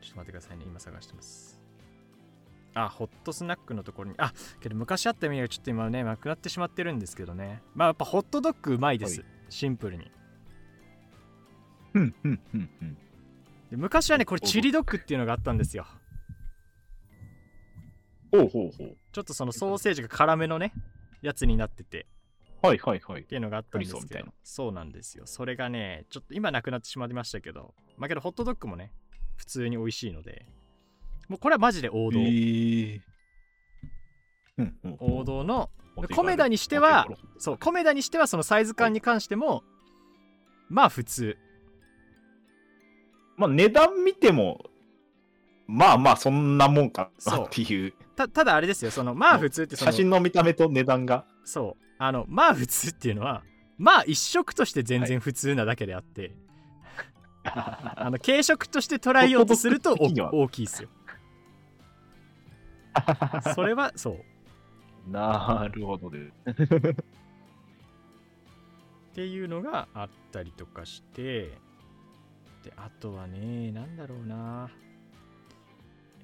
[0.00, 0.64] ちょっと待ってくださいね。
[0.64, 1.60] 今探してます。
[2.74, 4.14] あホットスナックのところに。
[4.18, 7.60] あけど昔あったメニューがちょっと今ねなくなってしまってるんですけどね。
[7.74, 10.10] まあやっぱホットドッグうまいです、はシンプルに。
[11.94, 12.96] うんうんうんうん。
[13.70, 15.86] で昔はねこれチリドッグっていうのがあったんですよ。
[18.30, 18.96] ほうほうほう。
[19.12, 20.72] ちょっとそのソーセージが辛めのね
[21.20, 22.06] やつになってて
[22.62, 23.22] はいはいはい。
[23.22, 23.24] っ。
[23.24, 24.82] ていうのがあったんですけどそうな。
[24.82, 25.26] んですよ。
[25.26, 28.92] それがねちょっと今なくなってしまいましたけどまあけどホットドッグもね
[29.36, 30.46] 普通に美味しいので
[31.28, 33.00] もうこれはマジで王道、えー。
[34.98, 35.70] 王道の
[36.14, 37.06] コメダにしては
[37.38, 39.62] そうコメダにしてはそのサイズ感に関しても、
[40.68, 41.36] まあ普通。
[43.36, 44.64] まあ値段見ても、
[45.66, 51.24] まあまあそんなもんかっていう、たただあれですよそのまあ普通ってその写真の見た目と値段が。
[51.44, 53.42] そうあのまあ普通っていうのは
[53.76, 56.34] まあ一食として全然普通なだけであって、
[57.44, 60.88] あの軽食として捉えようとすると大きいですよ。
[63.54, 65.10] それはそう。
[65.10, 66.18] なるほどで。
[66.18, 66.32] っ
[69.14, 71.58] ていうのがあったりとかして
[72.62, 74.70] であとはねなんだろうな。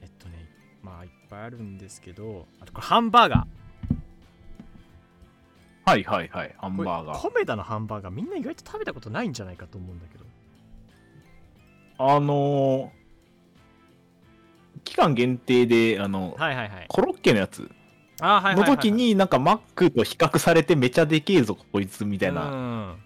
[0.03, 0.49] えっとね
[0.83, 3.47] まあいっぱいあるんですけどあとこれハンバーガ
[5.85, 7.21] はいはいはい、ハンバーガー。
[7.21, 10.25] コメダのハンバーガーみんな意外と食べたことないんじゃないかと思うんだけど。
[11.99, 13.05] あのー
[14.85, 16.87] 期間限定で、あの、はいはいはい。
[16.89, 17.71] コロッケのやつ。
[18.21, 18.71] あーはいはいはいはい。
[18.71, 22.97] の時に、なんかマックと比較されてめちゃでけえぞ、こいつみたいな、な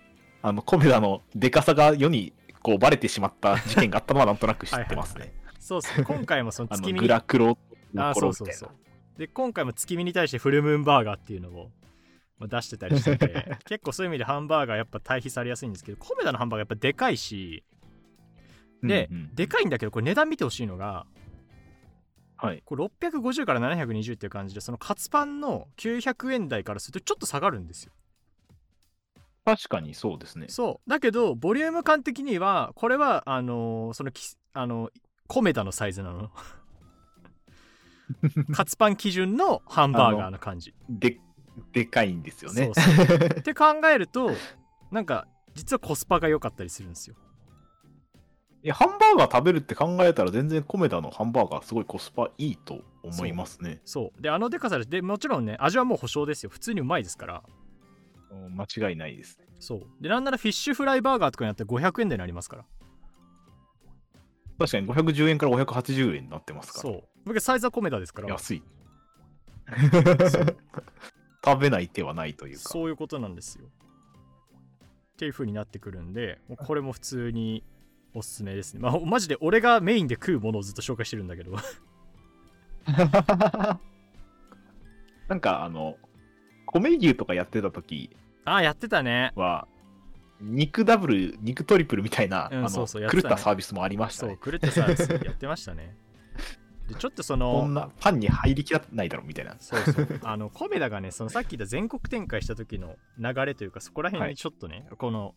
[0.42, 5.32] あの、コメダのでかさが世にこうバレてしまった事件があったのはなんとなく知ってますはいね。
[5.60, 6.04] そうっすね。
[6.04, 7.58] 今回もその月見グラクロの頃
[7.94, 8.70] みたいなそうそうそう。
[9.18, 11.68] で今回も月見に対してフルムーンバーガーっていうのをまあ
[12.46, 17.64] 出してたりしてて 結構そういう意味でハンバーガーやっぱ対比されやすいんですけどコメダのハンバーガーやっぱでかいし
[18.82, 19.34] で、うんうん。
[19.34, 21.06] でかいんだけどこれ値段見てほしいのが
[22.36, 22.62] はい。
[22.64, 27.92] これ650から720っていう感じでそのカツパンの900円台からするとちょっと下がるんですよ。
[29.44, 30.46] 確かにそうですね。
[30.48, 30.90] そう。
[30.90, 34.90] だけどボリューム感的にはこれはあのーそのきあの
[35.26, 36.30] コメダのサイズなの。
[38.54, 40.74] カツパン基準のハンバーガーの感じ。
[40.88, 41.18] で、
[41.72, 42.70] でかいんですよね。
[42.74, 43.16] そうそう。
[43.38, 44.30] って考えると
[44.90, 47.16] なんか実はコスパが良かったりするんですよ。
[48.62, 53.80] いや、ハンバーガー食べるって考えたら全然コメダのハンバーガーすごいコスパいいと思いますね。
[53.84, 54.22] そう。
[54.22, 56.50] であのでかさででもちろんね味はもう保証ですよ。
[56.50, 57.42] 普通にうまいですから。
[58.30, 59.46] うん間違いないですね。
[59.60, 60.02] そう。
[60.02, 62.64] でなんならフィッシュフライバーガーとかになって500円でなりますから。
[64.58, 66.82] 確かに510円から580円になってますから。
[66.82, 67.04] そう。
[67.24, 68.28] 僕サイズはコメダですから。
[68.28, 68.62] 安い。
[70.30, 70.56] そう
[71.44, 72.60] 食べない手はないというか。
[72.68, 73.66] そういうことなんですよ。
[73.66, 73.68] っ
[75.18, 77.64] ていう風になってくるんでもうこれも普通に
[78.14, 78.80] おすすめですね。
[78.80, 81.56] まあマジで俺がメインで食うものをずっと紹介してるんだけど。
[85.28, 85.96] なんかあの、
[86.66, 89.32] 米牛とかやってた時ああやってたね。
[89.34, 89.68] は、
[90.40, 94.38] 肉ダブル、肉トリプルみたいな、うんあのそうそう狂ったサービスもありましたそうね。
[94.42, 95.94] 狂ってサービスやってましたね
[96.88, 99.56] でちょっとそこのんなパンに入りきらないだろみたいな。
[99.60, 105.34] そうそう あのコメダがねそのさっき言った全国展開した時の流れというかそこら辺にちょっとね、この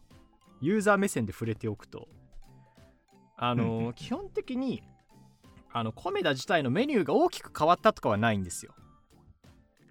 [0.61, 2.07] ユーザー目線で触れておくと
[3.35, 4.83] あの、基本的に
[5.73, 8.73] あのコメダ自体のメニューが大きく変わったとかはないんですよ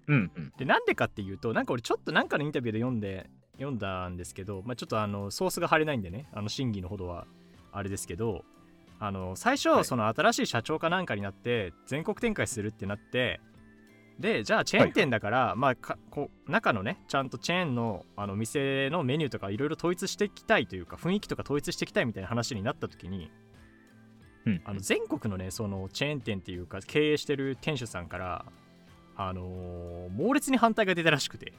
[0.07, 0.53] うんうん。
[0.57, 7.27] でなんでかっていうとなんか俺ちょっとなんかのインタビューで読んで読んだんですけど、まあ、ちょっとあのソースが貼れないんでねあの真偽のほどは
[7.71, 8.43] あれですけど
[9.01, 9.77] あの最はい。
[9.79, 13.41] 初その新しい社長かなんかになって全国展開するってなって
[14.19, 23.31] でじゃあチェーン店だから、まあかこう中のねちゃんとチェーンのあの店のメニューとかいろいろ統一していきたいというか雰囲気とか統一していきたいみたいな話になった時に
[24.45, 24.61] うん。
[24.65, 28.45] あの全国のねそのチェーン店っていうか経営してる店主さんから
[29.15, 31.53] あのー猛烈に反対が出たらしくて。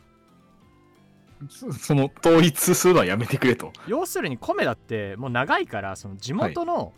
[1.49, 3.73] そその統一するのはやめてくれと。
[3.89, 6.93] 要するに米だってもう長いからその地元の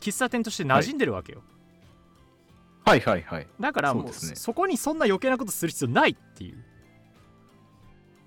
[0.00, 1.42] 喫茶店として馴染んでるわけよ、
[2.84, 3.00] はい。
[3.00, 3.46] はいはい。
[3.58, 4.36] だからもうそうですね。
[4.36, 6.64] そこにそんな余計なことする必要ないっていう。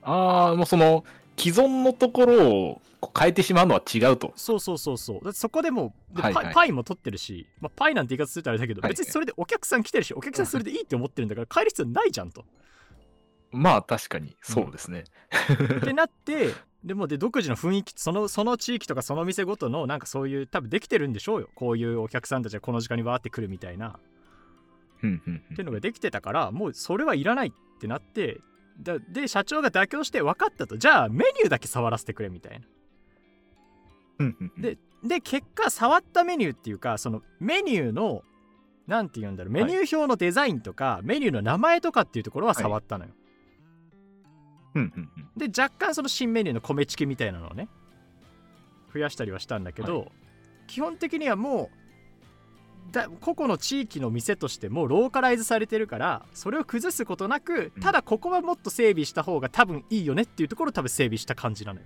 [0.01, 1.05] ああ、もうその、
[1.37, 2.81] 既存のところを
[3.17, 4.33] 変えてしまうのは違うと。
[4.35, 5.23] そうそうそうそう。
[5.23, 6.43] だってそこでもうではいはい。
[6.45, 8.91] パイパイも取ってるし、まあ、パイなんて言い方するとあれだけど、はい。
[8.91, 12.43] 別にそれでお客さん来てるしお客さんそれでいいって思ってるんだから変える必要ないじゃんと。
[13.51, 15.05] まあ確かに、そうですね。
[15.77, 16.53] ってなって
[16.83, 21.49] でもで独自の雰囲気そのその地域とかその店ごとのなんかそういう多分できてるんでしょうよ。
[21.55, 23.99] こういうお客さんたちがこの時間にわーって来るみたいな。
[24.97, 25.11] ってい
[25.61, 28.41] うのができてたからもうそれはいらないってなって
[28.81, 30.77] だで社長が妥協して分かったと。
[30.77, 32.65] じゃあメニューだけ触らせてくれみたいな。
[34.57, 38.23] でで結果触ったメニューっていうかそのメニューの
[38.87, 43.11] なんて言うんだろうメニュー表のデザインとか、メニューの名前とかっていうところは触ったのよ、
[44.75, 45.49] うんうんうん。
[45.49, 47.67] で若干その新メニューの米チキみたいなのをね
[48.93, 50.05] 増やしたりはしたんだけど、は
[50.67, 51.69] 基本的にはも
[52.89, 57.81] うだ個々の地域の店としてもうローカライズされてるからそれを崩すことなくうん。
[57.81, 61.85] ただここはもっと整備した方が多分いいよねっていうところを多分整備した感じなのよ。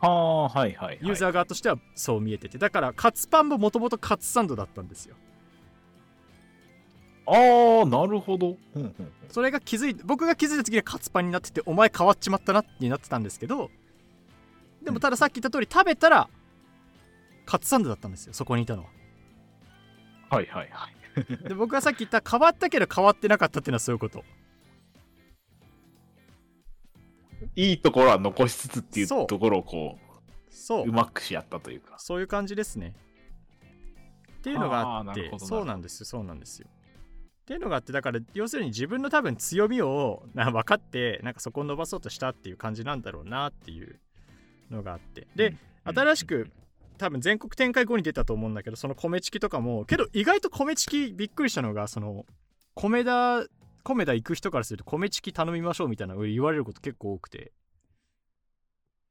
[0.00, 0.98] ああ、はいはい、はい。
[1.02, 2.58] ユーザー側としてはそう見えてて。
[2.58, 5.14] だからカツパンももともとカツサンドだったんですよ
[7.26, 8.56] ああ、なるほど。
[8.74, 9.12] うんうんうん。
[9.28, 13.70] それが気づいて僕が気づいた時にはカツパンになっててお前変わっちまったなってなってたんですけど
[14.82, 16.28] でもたださっき言った通り食べたら
[17.46, 18.88] カツサンドだったんですよそこにいたのは。
[20.30, 20.94] はいはいはい。
[21.48, 24.24] で僕がさっき言った変わったけど変わってなかったっていうのはそういうこと。
[27.56, 29.98] いいところは残しつつっていうところをこ
[30.50, 30.84] そう。
[30.86, 31.98] う、うまくしやったというか。
[31.98, 32.94] そういう感じですね。
[34.38, 36.66] っていうのがあってそうなんですよそうなんですよ
[37.42, 43.98] っていうのがあってだから要するに自分の多分強みをな分かってなんかそこを伸ばそうとしたっていう感じなんだろうなっていう
[44.70, 45.26] のがあって。
[45.34, 45.94] で、うん。
[45.94, 46.50] 新しく
[46.98, 52.26] 多分全国展開後に出たと思うんだけどその米チキとかもけど意外と米チキびっくりしたのがその
[52.74, 53.44] 米田
[53.82, 57.52] 米田行く人からすると米チキ頼みましょうみたいなの言われること結構多くて。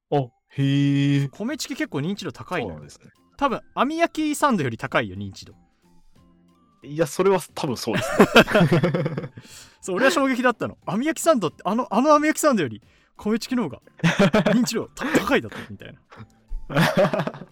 [0.09, 1.29] あ、へえ。
[1.29, 2.87] 米チキ結構認知度高いのね。
[3.37, 5.53] 多分網焼きサンドより高いよ認知度
[6.83, 8.25] いや、それは多分そうですね。
[9.81, 10.77] そう俺は衝撃だったの。
[10.85, 12.81] 網焼きサンドってあのあの網焼きサンドより
[13.17, 13.81] 米チキの方が
[14.53, 15.99] 認知度た高いだったみたいな。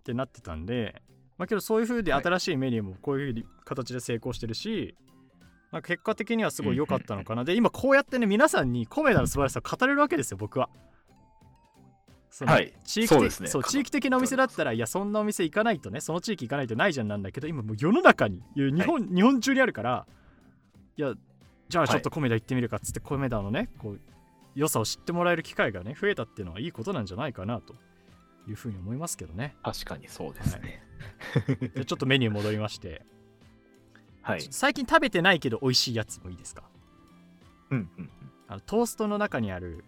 [0.00, 1.02] ってなってたんで
[1.38, 2.22] まあけどそういう風ではい。
[2.24, 4.94] 新しいメニューもこういう形で成功してるし、
[5.70, 7.44] まあ、結果的にはすごい良かったのかな。
[7.44, 10.68] で今こうやってね皆さんにコメダの素晴らしさを語れるわけですよ僕は
[12.30, 12.72] そのはい。
[12.84, 13.48] 地域的そうですね。
[13.48, 20.06] そう地域的なお店だったらいやそんなお店行かないとねその地域行かないとないじゃんなんだけど今もう世の中に日本,、日本中にあるから
[20.96, 21.14] いや
[21.68, 24.00] じゃあちょっとコメダ行ってみるかっつってコメダのねこう
[24.54, 27.74] 良さを知ってもらえる機会がね増えたっていうのはいいことなんじゃないかなと
[28.48, 29.54] いうふうに思いますけどね。
[29.62, 30.82] 確かにそうですね。
[31.60, 33.02] じゃあちょっとメニュー戻りまして。
[34.22, 34.42] はい。
[34.50, 36.64] 最近食べてないけど美味しいやつもいいですか？
[37.70, 38.10] うんうん。
[38.48, 39.84] あのトーストの中にある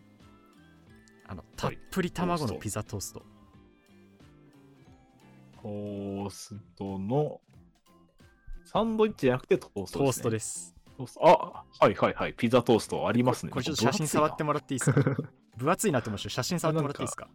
[1.29, 3.23] あのたっぷり卵のピザトースト。
[5.63, 7.41] トーストの、
[8.65, 10.05] サンドイッチじゃなくてトーストです、ね。
[10.05, 10.75] トーストです。
[10.99, 11.27] トースト。
[11.27, 12.35] あ、はいはいはい。
[12.35, 13.53] ピザトーストありますね。
[13.53, 15.01] これちょっと写真触ってもらっていいですか？
[15.57, 17.29] 分厚いなと思うし写真触ってもらっていいですか？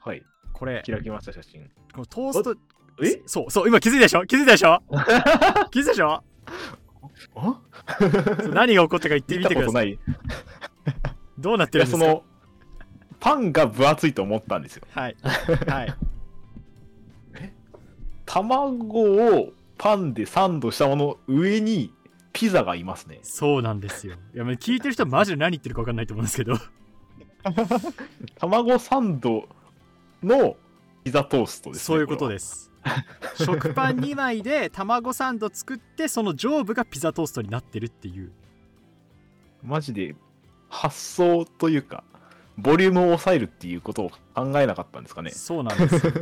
[0.00, 0.22] はい。
[0.52, 0.82] これ。
[0.86, 1.62] 開きました、写真。
[1.92, 2.56] このトースト
[3.02, 3.22] え？
[3.26, 4.26] そうそう今気づいたでしょ？
[4.26, 4.82] 気づいたでしょ？
[5.70, 6.22] 気づいたでしょ？
[8.52, 9.82] 何が起こったか言ってみてくださ。
[9.84, 9.98] い
[11.42, 12.04] どうなってるや、んですか？
[12.06, 12.22] その、
[13.20, 14.84] パンが分厚いと思ったんですよ。
[14.90, 15.16] はい
[15.68, 15.94] はい
[18.24, 19.02] 卵
[19.36, 21.92] をパンでサンドしたもの上に
[22.32, 23.18] ピザがいますね。
[23.22, 26.56] そうなんですよいや聞いてる人はマジで何言ってるか分かんないと思うんですけど
[28.38, 29.48] 卵サンド
[30.22, 30.56] の
[31.04, 31.84] ピザトーストです、ね。
[31.84, 32.30] そういうことす。
[32.30, 38.32] です食パン2枚で卵サンド作ってその上部がピザトーストになってるっていう
[39.62, 40.16] マジで
[40.72, 42.02] 発想というか、
[42.56, 45.30] ボリュームを抑えるっていうことを考えなかったんですかね。
[45.30, 46.12] そうなんですよ。
[46.12, 46.14] っ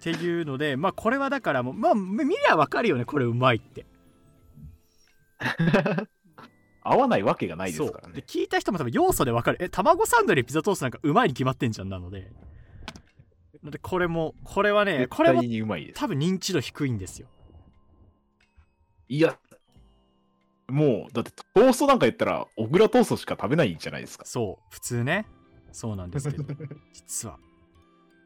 [0.00, 3.84] ていうのでまあこれはだからもうまあ見りゃ分かるよねこれうまいって。
[6.82, 8.14] 合わないわけがないですからね。
[8.14, 9.58] で聞いた人も多分要素で分かる。
[9.60, 12.32] え卵サンドよりピザトーストなんかうまいに決まってんじゃんなので。
[13.62, 15.42] のでこれもこれはね絶これも。
[15.42, 17.28] 多分認知度低いんですよ。
[19.08, 19.38] いや、
[20.68, 24.24] もう、だってトーストなんか言ったら、小倉トーストしか食べないんじゃないですか。
[24.24, 25.26] そう普通ね。
[25.72, 26.44] そうなんですけど。
[26.92, 27.38] 実は。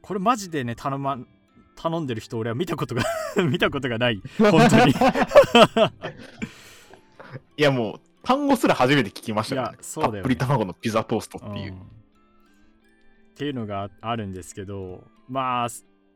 [0.03, 1.19] これマジでね頼ま
[1.77, 3.03] 頼んでる人俺は見たことが
[3.51, 4.23] 見たことがない。
[4.39, 4.93] 本当に。
[7.57, 9.75] いや、もう、単語すら初めて聞きましたからね。
[9.75, 9.85] いや。
[9.85, 10.21] そうだよね。
[10.21, 11.75] たっぷり卵のピザトーストっていう。
[11.75, 12.01] ん。
[13.41, 15.69] っていうのがあるんですけどまあ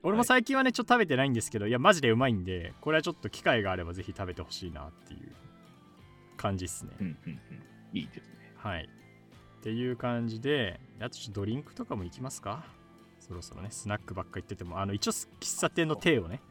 [0.02, 5.32] 俺も最近はねちょっと食べてないんですけどいやマジでうまいんでこれはちょっと機会があればぜひ食べてほしいなっていう
[6.45, 7.38] 感じっすね、うんうんうん。
[7.95, 8.53] いいですね。
[8.59, 8.86] はい。
[8.86, 12.66] っていう感じであとちょっとドリンクとかも行きますか？
[13.18, 14.78] そろそろねスナックばっか言ってても。
[14.78, 16.42] あの一応喫茶店のテーをね。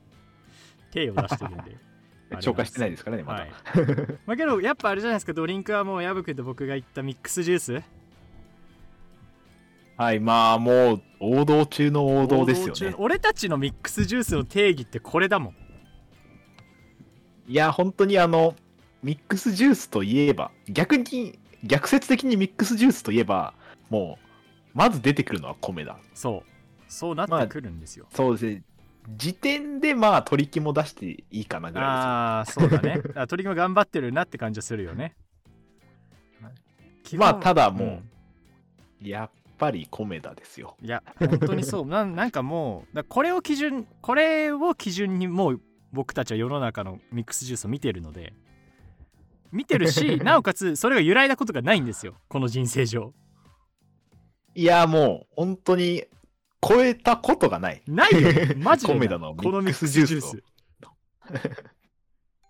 [0.92, 1.78] テーを出してるんで。
[2.42, 3.40] 紹介してないですからね、まだ。
[3.40, 3.50] はい。
[4.26, 5.32] まあけどやっぱあれじゃないですか。
[5.32, 7.82] ドリンクはもう矢吹と僕が言ったミックスジュース。
[9.96, 12.72] はい、まあもう王道中の王道ですよね。
[12.72, 13.00] 王道中の。
[13.00, 15.54] 俺たちのミックスジュースの定義ってこれだもん。
[17.46, 18.56] いや、本当にあの、
[19.04, 23.52] ミックスジュースといえば、逆に、逆説的にミックスジュースといえば、
[23.90, 24.28] もう、
[24.72, 25.98] まず出てくるのは米だ。
[26.14, 26.50] そう
[26.88, 28.62] そうなってくるんですよ、そうですね。
[29.16, 35.14] 時点でまあ取り木も出していいかなぐらいああーそうだねだから鳥も頑張ってるなって感じはするよね。
[37.12, 40.76] まあただもう、んやっぱり米だですよ。
[40.80, 45.60] いや本当にそうなんなんかもうだこれを基準これを基準にもう
[45.92, 48.32] 僕たちは世の中のミックスジュースを見てるので
[49.54, 52.16] 見てるし なおかつそれが揺らいだことがないんですよ。
[52.28, 53.14] この人生上。
[54.54, 56.04] いや、もう本当に
[56.60, 57.82] 超えたことがない。
[57.86, 58.20] ないよ。
[58.20, 59.00] ね マジでこの
[59.62, 60.40] ミックスジュースっ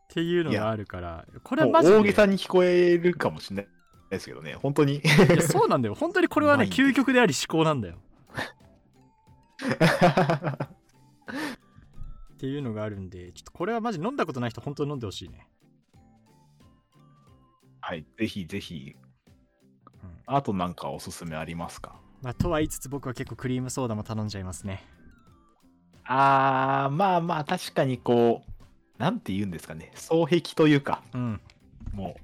[0.09, 1.97] ていうのがあるからこれはマジで。
[1.97, 3.69] 大げさに聞こえるかもしれない
[4.11, 4.97] ですけどね、本当に。
[4.97, 5.95] いやそうなんだよ。
[5.95, 7.99] 本当にこれはね究極であり思考なんだよ。
[12.35, 15.49] っていうのがあるんでちょっとこれはマジ飲んだことない人本当に飲んでほしいね、
[17.87, 18.97] はい、ぜひぜひ。
[20.03, 20.11] うん。
[20.25, 22.01] あとなんかおすすめありますか？
[22.23, 24.83] まあ、とは言いつつ僕は結構クリームソーダも頼んじゃいますね。
[26.05, 28.53] あー、まあまあ確かにこう、
[28.97, 31.41] なんて言うんですかね、双璧というか、うん。
[31.93, 32.17] も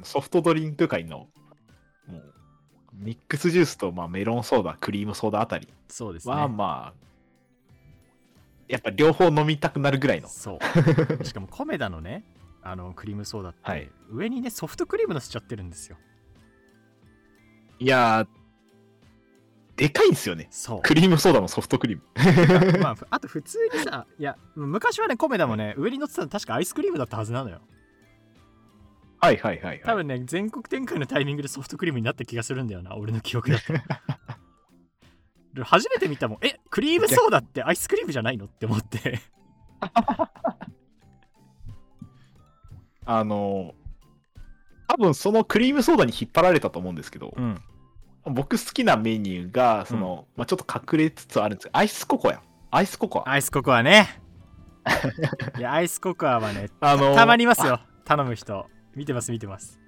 [0.00, 1.28] う、ソフトドリンク界の、
[2.08, 2.22] もう、
[2.94, 6.34] ミックスジュースと、まあ、メロンソーダ、クリームソーダあたりそうですね。
[6.34, 7.06] は、まあ、
[8.66, 10.26] やっぱ両方飲みたくなるぐらいの。
[10.26, 10.58] そう。
[11.24, 12.24] しかもコメダのね
[12.70, 13.90] あのクリームソーダって、はい。
[14.10, 15.96] 上にねソフトクリームのせちゃってるんですよ。
[17.78, 18.26] いやー、
[19.76, 20.48] でかいんですよね。
[20.50, 20.82] そう。
[20.82, 22.78] クリームソーダのソフトクリーム。
[22.80, 27.60] まあ、ふ あと普通にさいや昔はねコメダもね上に乗ってたの確かアイスクリームだったはずなのよ。
[29.20, 29.82] はいはいはい、はい。
[29.84, 33.72] 多分ね全国展開のタイミングでソフトクリームになった気がするんだよな俺の記憶だと。
[35.54, 36.38] で 初めて見たもん。
[36.42, 38.46] えクリームソーダってアイスクリームじゃないの？
[38.46, 39.20] って思って
[43.06, 43.86] あのー
[44.88, 47.60] 多分そのクリームソーダに引っ張られたと思うんですけど、うん。
[48.24, 52.40] 僕好きなメニューが、その、まあ、ちょっと隠れつつあるんですけど、アイスココア。
[52.70, 53.28] アイスココア。
[53.28, 54.20] アイスココアね。
[55.58, 57.80] いやアイスココアはねあのーたまにいますよ。
[58.04, 58.66] 頼む人。
[58.94, 59.80] 見てます見てます。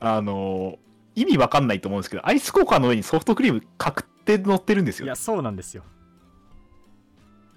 [0.00, 0.78] あのー
[1.14, 5.06] 意味わかんないと思うんですけど、アイスココアの上にソフトクリーム確定乗ってるんですよ。
[5.06, 5.16] いや。
[5.16, 5.82] そうなんですよ。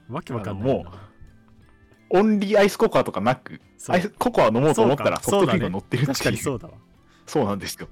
[0.09, 0.85] わけわかんないも
[2.13, 3.95] オンリーアイスココアとかなく、そう。
[3.95, 6.15] アイスココア飲もうと思ったらソフトクリームが乗ってるっていう。
[6.15, 6.73] 確かにそうだわ。
[7.25, 7.87] そうなんですよ。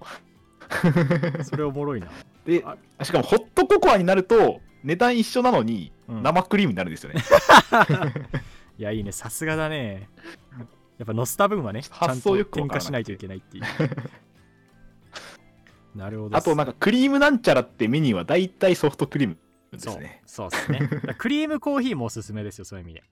[1.43, 2.07] それおもろいな。
[2.45, 6.24] であ、しかもホットココアになると、値段一緒なのにうん。
[6.24, 7.22] 生クリームになるんですよね。
[8.78, 9.11] いやいいね。
[9.11, 10.09] さすがだね。
[10.97, 13.63] やっぱノスタ分はね発想よく転化しないといけないっていう。
[15.95, 19.38] なるほどあとなんかクリームなんちゃらってメニューは大体ソフトクリーム
[19.72, 20.22] でそうすね。
[20.26, 20.49] そう。
[20.49, 20.89] ですね。
[21.17, 23.03] クリームコーヒーもおすすめですよそういう意味で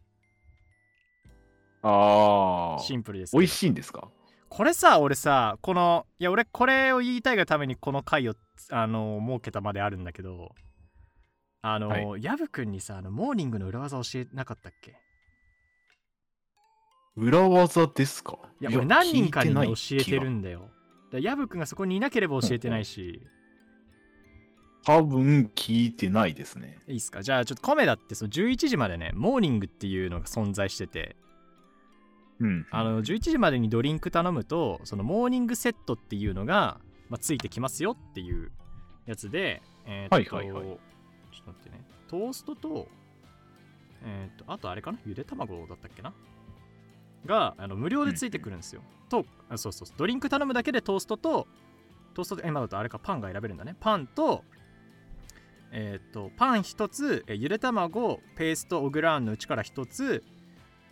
[1.87, 2.83] ああ。
[2.83, 4.09] シンプルです美味しいんですか？
[4.49, 8.33] これさ俺さこのいや俺これを言いたいがためにこの回を
[8.71, 10.55] あの設けたまであるんだけど
[11.61, 14.95] あの、はヤブくんにさあのモーニングの裏技教えなかったっけ？
[17.15, 18.37] 裏技ですか？
[18.61, 20.69] いや俺何人かにね教えてるんだよ。
[21.11, 23.21] だヤブくんがそこにいなければ教えてないし。
[24.83, 26.79] 気が多分聞いてないですね。
[26.87, 27.21] いいっすか？
[27.21, 31.17] じゃあちょっとコメダってその11時までねモーニングっていうのが存在してて
[32.39, 32.65] うん。
[32.71, 36.79] あの11時までにドリンク頼むとそのモーニングセットっていうのが、
[37.09, 38.51] まあ、ついてきますよっていう
[39.05, 40.63] やつでえーはいはいはい。
[40.63, 40.77] ちょっ
[41.45, 41.85] と待ってね。
[42.07, 42.87] トーストと
[44.03, 44.99] えーっとあとあれかな？
[45.05, 46.13] ゆで卵だったっけな？
[47.25, 49.97] があの無料でついてくるんですよ、とあそうそうそう。
[49.97, 51.47] ドリンク頼むだけでトーストと
[52.13, 53.75] トーストと今だとあれかパンが選べるんだね。
[53.79, 54.43] パンと
[55.71, 60.23] えーっとパン1つえーゆで卵ペーストオグラーンのうちから1つ、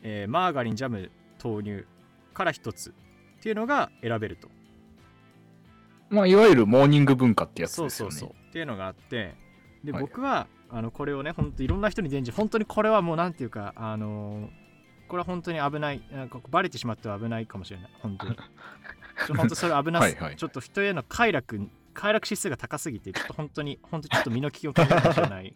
[0.02, 1.12] えーマーガリンジャム
[1.46, 1.86] 豆乳
[2.34, 2.94] から1つっ
[3.42, 4.50] ていうのが選べると
[6.10, 8.16] まあ、いわゆるモーニング文化ってやつそうですよね。
[8.16, 9.36] そうそうっていうのがあって
[9.84, 14.66] で、はい僕はあのこれをね本当いろんな人に伝授本当にこれはもうなんていうかあのー
[15.08, 25.56] これは本当に危ないなんかバレてしまっては危ないかもしれない本当にちょ本当それ危なすはいはいちょっと人への快楽快楽指数が高すぎてちょっと本当に本当ちょっと身の危険を感じるかもしれない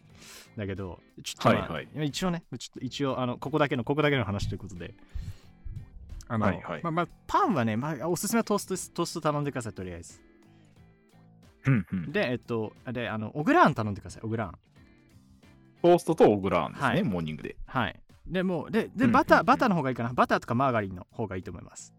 [0.56, 4.94] だけどちょっと、まあはいは一応ねちょっと一応あのここだけのここだけの話ということで
[6.32, 10.20] あの、はいはいまあまあパンはね、まあ、おすすめはトーストですトースト頼んでくださいとりあえず
[11.66, 12.12] うんうん。
[12.12, 14.58] で、えっと、で、あの、オグラーン頼んでください、オグラーン。
[15.82, 17.56] トーストとオグラーンですね、はいモーニングで。
[17.66, 18.00] はい。
[18.26, 20.12] で、もう、で、で、バター、うんバターの方がいいかな。
[20.12, 21.92] バターとかマーガリンの方がいいと思います。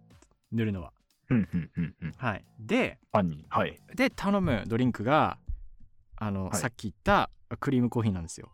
[0.52, 0.94] 塗るのは。
[1.30, 2.14] うんうんうんうん。
[2.18, 2.46] はい。
[2.60, 3.46] で、パンに。
[3.50, 3.78] はい。
[3.96, 5.38] で、頼むドリンクが、
[6.16, 7.30] あの、はいさっき言った
[7.60, 8.52] クリームコーヒーなんですよ。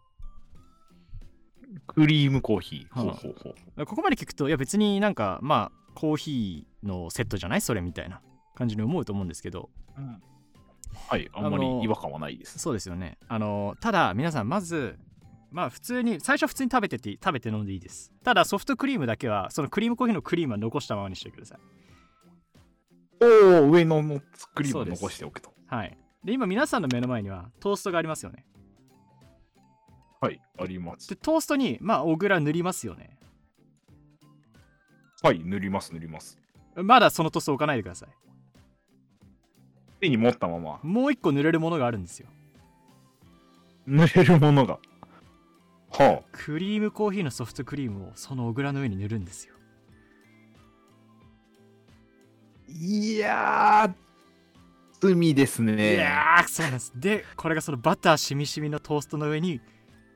[1.87, 3.05] クリームコーヒー。
[3.05, 3.85] はあほうほうほう。
[3.85, 8.21] ここまで聞くと、いや、別になんか、まあ、コーヒーのセットじゃないそれみたいな
[8.55, 9.69] 感じに思うと思うんですけど、
[11.09, 12.59] はい、あんまり違和感はないです。
[12.59, 13.17] そうですよね。
[13.27, 14.97] あの、ただ、皆さん、まず、
[15.49, 21.59] まあ普通に最初は普通に食べてて食べて飲んでいいですただソフトクリームだけはそのクリームコーヒーのクリームは残したままにしてください
[23.21, 24.21] おお、上のの
[24.53, 25.51] クリームを残しておくと。
[25.67, 25.97] はい。
[26.23, 28.45] で、今皆さんの目の前にはトーストがありますよね。
[30.19, 31.15] はい、ありますで、。
[31.15, 33.17] トーストに、まあ、小倉塗りますよね。
[35.21, 36.39] はい、塗ります、塗ります。
[36.75, 38.09] まだそのトースト置かないでください。
[39.99, 42.27] 手に持ったままもう一個塗れるものがあるんですよ。
[43.87, 44.79] 塗れるものが。
[45.89, 46.29] はあ。
[46.31, 49.55] クリームコーヒーのソフトクリームをその小倉の上に塗るんですよ。
[52.67, 55.95] いやー、罪ですね。
[55.95, 56.91] いやー、そうなんです。
[56.95, 59.61] で、これがそのバターしみしみのトーストの上に、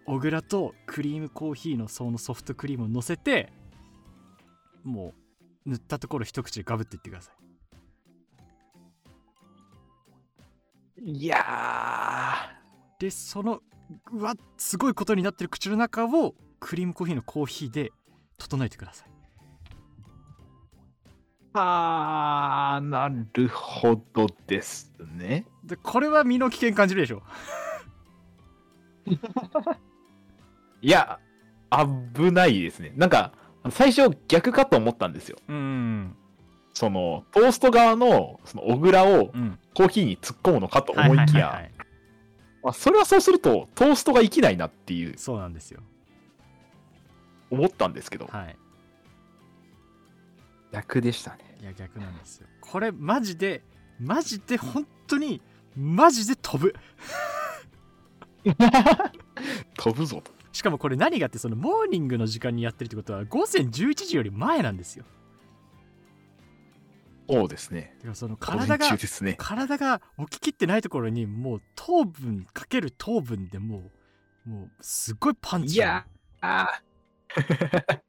[0.05, 3.51] 小倉とクリームコーヒーのそのソフトクリームを乗せて、
[4.83, 5.13] も
[5.65, 7.41] う塗ったところ一口でガブっていってください。
[11.03, 11.43] いや
[12.99, 13.61] でその
[14.11, 17.91] うわすごいことになってる口の中をクリームコーヒーのコーヒーで
[18.37, 21.59] 整えてくださいー。
[21.59, 25.45] あー、なるほどですね。
[25.63, 27.23] でこれは身の危険感じるでしょ
[30.81, 31.19] いや、
[32.15, 32.93] 危ないですね。
[32.95, 33.33] なんか、
[33.69, 35.37] 最初逆かと思ったんですよ。
[35.47, 36.15] うん
[36.73, 39.59] その、トースト側の、その、小倉をうん。
[39.73, 41.69] コーヒーに突っ込むのかと思いきや、
[42.73, 45.81] それはそうすると、トーストが生きないなっていう、そうなんですよ。
[47.49, 48.57] 思ったんですけど、はい。
[50.71, 51.57] 逆でしたね。
[51.61, 52.47] いや逆なんですよ。
[52.59, 53.61] これマジで
[53.99, 55.41] マジで本当に
[55.75, 56.73] マジで飛ぶ。
[59.75, 60.31] 飛ぶぞと。
[60.51, 65.05] しかもこれ何がってそのモーニングの時間にやってるってことは午前11時より前なんですよ
[67.29, 67.95] そうですね。
[68.13, 68.89] その体が
[69.21, 69.35] ね。
[69.37, 73.89] 体が起ききってないところにもう糖分かける糖分でも
[74.45, 76.05] うもうすっごいパンチいや
[76.41, 76.81] あ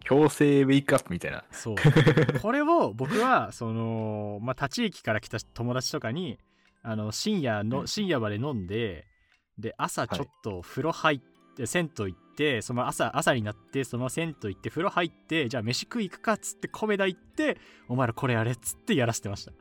[0.00, 1.44] 強制ウェイクアップみたいな。
[1.50, 1.76] そう
[2.40, 6.38] これを僕はそのまあ立ち駅から来た友達とかに
[6.82, 9.06] あの深夜の、うん深夜まで飲んで
[9.58, 11.20] で朝ちょっと風呂入っ
[11.54, 19.52] て、銭湯行ってその朝朝になってその銭湯行って風呂入ってじゃあ飯食い行くかっつって米田行ってお前らこれやれっつってやらせてました。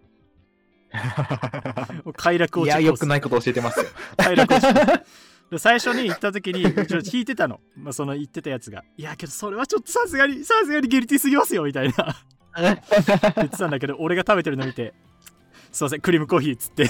[2.15, 3.85] 快楽をいや、よくいないこと教えてますよ。
[4.17, 12.15] 快楽を最初に行った時にちょっと聞いてたの、まあ、その言ってたやつがいやけどそれはちょっとさすがにさすがにゲリティすぎますよみたいな。
[13.35, 14.93] 言ってたんだけど俺が食べてるの見て
[15.71, 16.89] 「すいませんクリームコーヒー」っつって。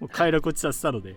[0.00, 1.16] もう快楽落ちさせたので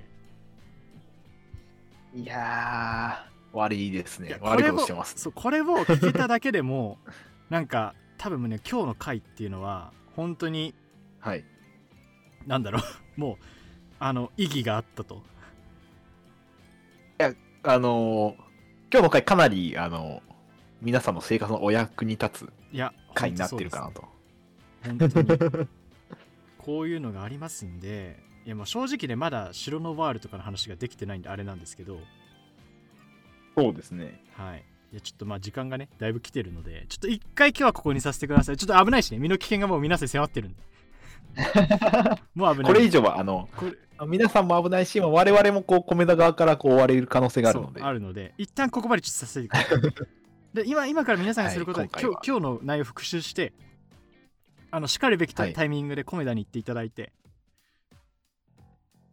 [2.17, 4.39] いやー、悪いですねいや。
[4.41, 5.13] 悪いことしてます。
[5.17, 6.97] そうこれを聞けただけでも
[7.51, 10.73] なんか多分ね今日の回っていうのは本当に
[11.19, 11.45] はい。
[12.47, 12.81] なんだろう
[13.21, 13.45] もう
[13.99, 15.21] あの意義があったと
[17.63, 18.47] あのー
[18.89, 20.23] 今日の回かなり、あの
[20.81, 24.05] 皆さんの生活のお役に立ついや回になってるかなと。
[24.85, 25.67] 本当に
[26.57, 28.17] こういうのがありますんで
[28.47, 31.99] いやもう正直ねまだ城のワールとかの話ができてないんであれなんですけど。
[33.57, 34.23] そうですね。
[34.37, 34.63] はい。
[34.93, 38.57] いやちょっとまあ時間がねだいぶ来てるのでちょっと一回今日はここにさせてください。
[38.57, 39.19] ちょっと危ないしね。
[39.19, 40.63] 身の危険がもう皆さん迫ってるんで。
[42.35, 42.73] もう危ない。
[42.73, 43.73] これ以上は、あの、これ
[44.07, 47.81] 皆さんも危ないし、我々もこう、米田側からこう追われる可能性があるので。
[47.81, 49.81] あるので一旦ここまでちょっとさせてください。
[50.55, 53.51] で今今から皆さんがすることは、はい今日今日の内容を復習して
[54.71, 57.11] あのしかるべきタイミングでコメダに行っていただいて、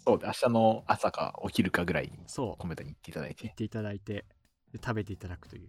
[0.06, 2.56] そうで、明日の朝かお昼かぐらいにそう。
[2.58, 3.30] コメダに行っていただい。
[3.30, 4.26] 行ってていただいて
[4.72, 5.68] で食べていただくという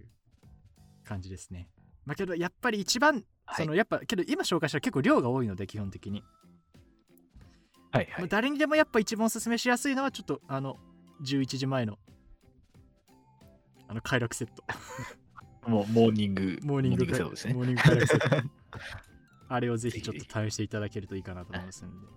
[1.05, 1.69] 感じですね。
[2.05, 3.65] まあけどやっぱり一番、はい。
[3.65, 6.23] そのやっぱけど今紹介したら結構量が多いので基本的に、
[7.91, 8.13] はいはい。
[8.19, 10.77] まあ誰にでもやっぱ一番おすすめしやすいのはちょっとあの
[11.23, 11.97] 11時前の
[13.87, 14.63] あの快楽セット。
[15.69, 17.53] もうモーニング、モーニングセットですね。
[17.53, 18.49] モーニング快楽セット。
[19.47, 22.07] あれをぜひちょっと試していただけるといいかなと思いますんで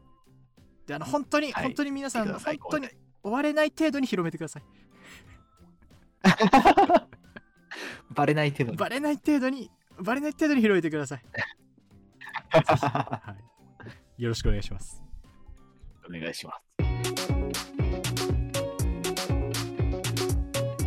[0.88, 2.88] であの本当に、はい本当に皆さんさい本当に
[3.22, 4.62] 追われない程度に広めてください
[8.10, 8.76] バレない程度に。
[8.78, 9.70] バレない程度に
[10.00, 11.22] バレない程度に広めてください、
[12.50, 13.36] は
[14.16, 15.02] い、よろしくお願いします
[16.08, 16.62] お願いします。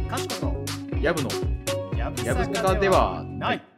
[0.10, 0.36] かしこ
[0.92, 1.30] とやぶの
[1.96, 3.71] やぶやぶさかではない。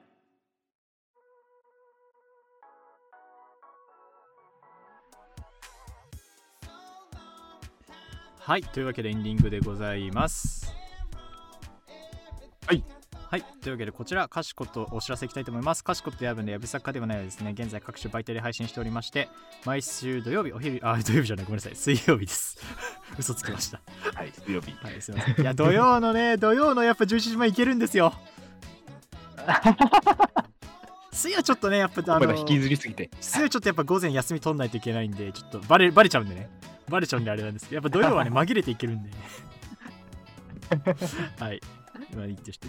[8.45, 10.75] はいというわけでエンディングでございます。
[12.67, 12.83] はい。
[13.31, 15.81] はいというわけでこちらかしことお知らせいきたいと思います。
[15.81, 17.51] かしことやぶのやぶさかではないはですね。
[17.57, 19.29] 現在各種媒体で配信しておりまして
[19.63, 21.75] 毎週土曜日お昼あ土曜日じゃないごめんなさい。
[21.77, 22.57] 水曜日です。
[23.17, 23.79] 嘘つきました。
[24.13, 24.73] はい、水曜日。
[24.73, 25.41] はいすいません。
[25.41, 28.13] いや土曜のね 土曜のやっぱ11時前いけるんですよ。
[31.13, 33.09] 水曜ちょっとねやっぱあの引きずりすぎて。
[33.21, 36.49] 水曜ちょっとやっぱ午前休み取んないといけないんでちょっとバレバレちゃうんでね
[36.89, 39.09] バレちゃうんであれなんですけどやっぱ土曜はね紛れていけるんで。
[41.39, 41.61] はい。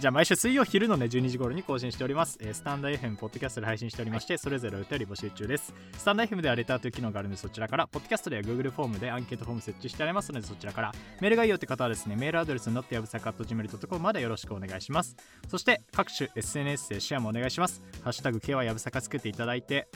[0.00, 5.74] じゃあ毎週水曜昼のね12時頃に更新しております、えースタンド FM ポッドキャストで配信しておりまして、それぞれお便り募集中です。
[5.98, 10.92] スタンド FM ではレターという機能があるのでそちらからポッドキャストでは Google フォームでアンケートフォーム設置してありますのでそちらから。
[11.20, 15.16] メールがいいよって方はですねメールアドレスのってやぶさか .gmail.com までよろしくお願いします。
[15.48, 17.82] そして各種 SNS でシェアもお願いします。
[18.02, 19.88] ハッシュタグ K はやぶさかつけていただいて。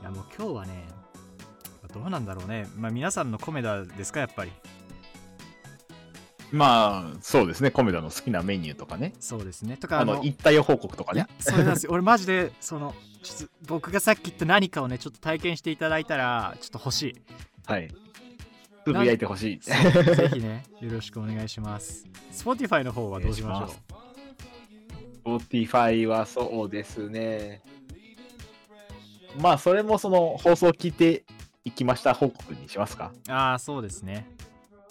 [0.00, 0.99] いやもう今日はね
[1.90, 4.52] どうなんだろうねまあ皆さんのコメダですかやっぱり
[6.52, 9.12] まあ、そうですね、コメダの好きなメニューとかね。
[9.20, 11.26] そうですねとかあの、行ったよ報告とかね。
[11.38, 17.22] そうなんですよ俺マジでそのちょっと僕がさっき言った何かをねちょっと体験していただいたらちょっと欲しい
[17.66, 17.88] はい。
[18.84, 19.58] つぶやいてほしい。
[19.60, 19.72] ぜ
[20.32, 23.94] ひねよろしくお願いします Spotify の方はどうしましょ
[25.24, 27.62] お願いし Spotify はそうですね。
[29.38, 31.24] まあ、それもその放送を聞いて
[31.64, 33.12] いきました報告にしますか？
[33.28, 34.26] うああそうですね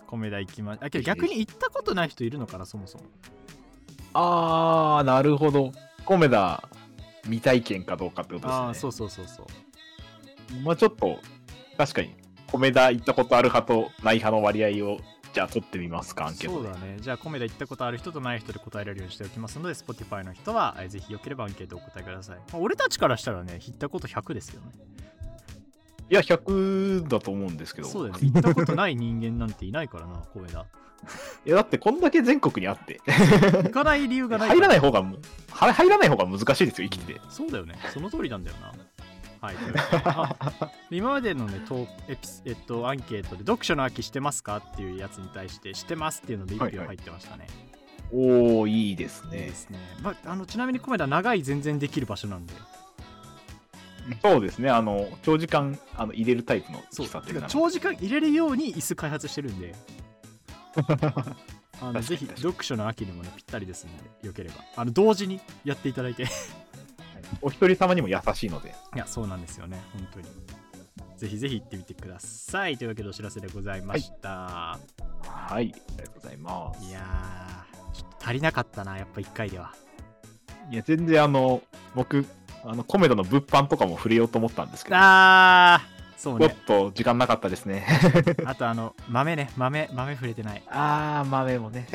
[0.08, 3.06] コメダ行きまあけど逆に行ったことない人いるのかなそもそも
[4.14, 5.72] あー、なるほど。
[6.04, 6.68] コメダ
[7.24, 8.66] 未体験かどうかってことですね。
[8.66, 9.46] ああそうそうそうそう
[10.64, 11.20] まあちょっと、
[11.78, 12.16] 確かに、
[12.48, 14.98] コメダ行ったことある派とない派の割合を、
[15.32, 16.70] じゃあ取ってみますか、アンケートで。
[16.70, 24.72] そうだねじゃあコメダ行ったことある人とない人で答えられるようにしておきますので Spotify の人はえーぜひよければアンケートをお答えください、まあ俺たちからしたらね行ったこと100ですよね
[26.10, 27.88] いや、100だと思うんですけど。
[27.88, 30.66] そうだよね行ったことない人間なんていないからな コメダ。
[31.46, 33.00] いや、だってこんだけ全国にあって、
[33.64, 37.22] 行かない理由がない入らない方方が入らない方が難しいですよ、生きてて。
[37.30, 37.76] そうだよね。
[37.94, 38.74] その通りなんだよな。
[39.42, 39.56] はい。
[40.92, 46.80] 今までのねトーエピス、えっと、アンケートで読書の秋してますかっていうやつに対してしてますっていうので1はいはい。
[46.80, 47.48] 票入ってましたね、
[48.12, 49.38] おー、いいですね。
[49.38, 49.56] いいで。
[49.56, 52.54] すね、まあ、あのちなみにコメダ長い全然できる場所なんで
[54.22, 57.54] そうですね、あの、長時間あの入れるタイプの喫茶店なので。
[57.54, 59.76] 長時間入れるように椅子開発してるんで。
[61.82, 63.92] あのぜひ読書の秋にもねぴったりですの
[64.22, 64.56] でよければ。
[64.76, 66.24] あの同時にやっていただいて。
[66.24, 66.28] い。
[67.42, 68.76] お一人様にも優しいので。
[68.96, 69.82] やそうなんですよね。
[69.94, 70.28] 本当に。
[71.18, 72.78] ぜひぜひ行ってみてください。
[72.78, 74.80] というわけでお知らせではいました、は
[75.52, 76.86] い、ありがとうございます。
[76.86, 79.74] い、やーちょっと足りなかったなやっぱ1回では。
[80.72, 81.62] いや、全然あの、
[81.96, 82.26] 僕、
[82.66, 87.88] あの、コメダの物販とかも触れようと思ったんですけど、あーそうちょっねと時間なかったですね。
[88.44, 89.52] あとあの豆ね。
[89.56, 90.62] 豆豆触れてない。
[90.68, 91.88] あー、豆もね。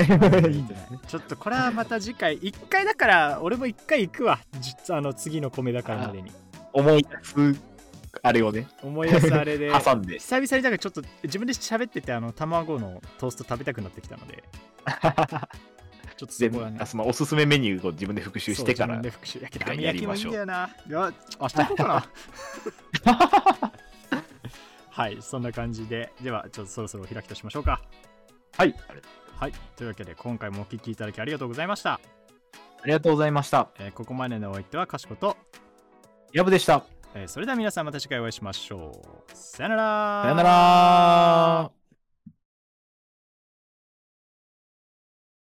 [1.07, 4.39] ちょっとこれはまた次回1回だから俺も1回行くわ。
[4.61, 6.33] 実あの次の米だからまでに。
[6.73, 7.61] 思い出す、
[8.23, 9.71] あれをね、思い出すあれで。
[9.85, 10.19] 挟んで。
[10.19, 14.43] 久々にだからちょっと自分で喋っててあの卵のトースト食べたくなってきたので
[16.17, 16.77] ちょっとそ全こはね。
[16.79, 20.71] 部あそのおすすめメニューを自分で復習してからで復習やけど次回網焼きもいいんだよな。
[20.89, 22.07] いや明日行こうかな。
[24.91, 26.13] はいそんな感じで。
[26.21, 27.81] ではちょっとそろそろお開きとしましょうか。
[28.57, 28.75] はい。
[29.37, 29.53] はい。
[29.77, 33.69] というわけで今回もお聞きいただきありがとうございました、ありがとうございました。
[33.81, 35.37] えーここまでのお相手はかしこと、
[36.33, 36.85] ヤブでした。
[37.15, 38.93] えーそれでは皆さんまた次回お会いしましょ
[39.33, 39.37] う。
[39.37, 40.23] さよなら。
[40.23, 41.84] さよなら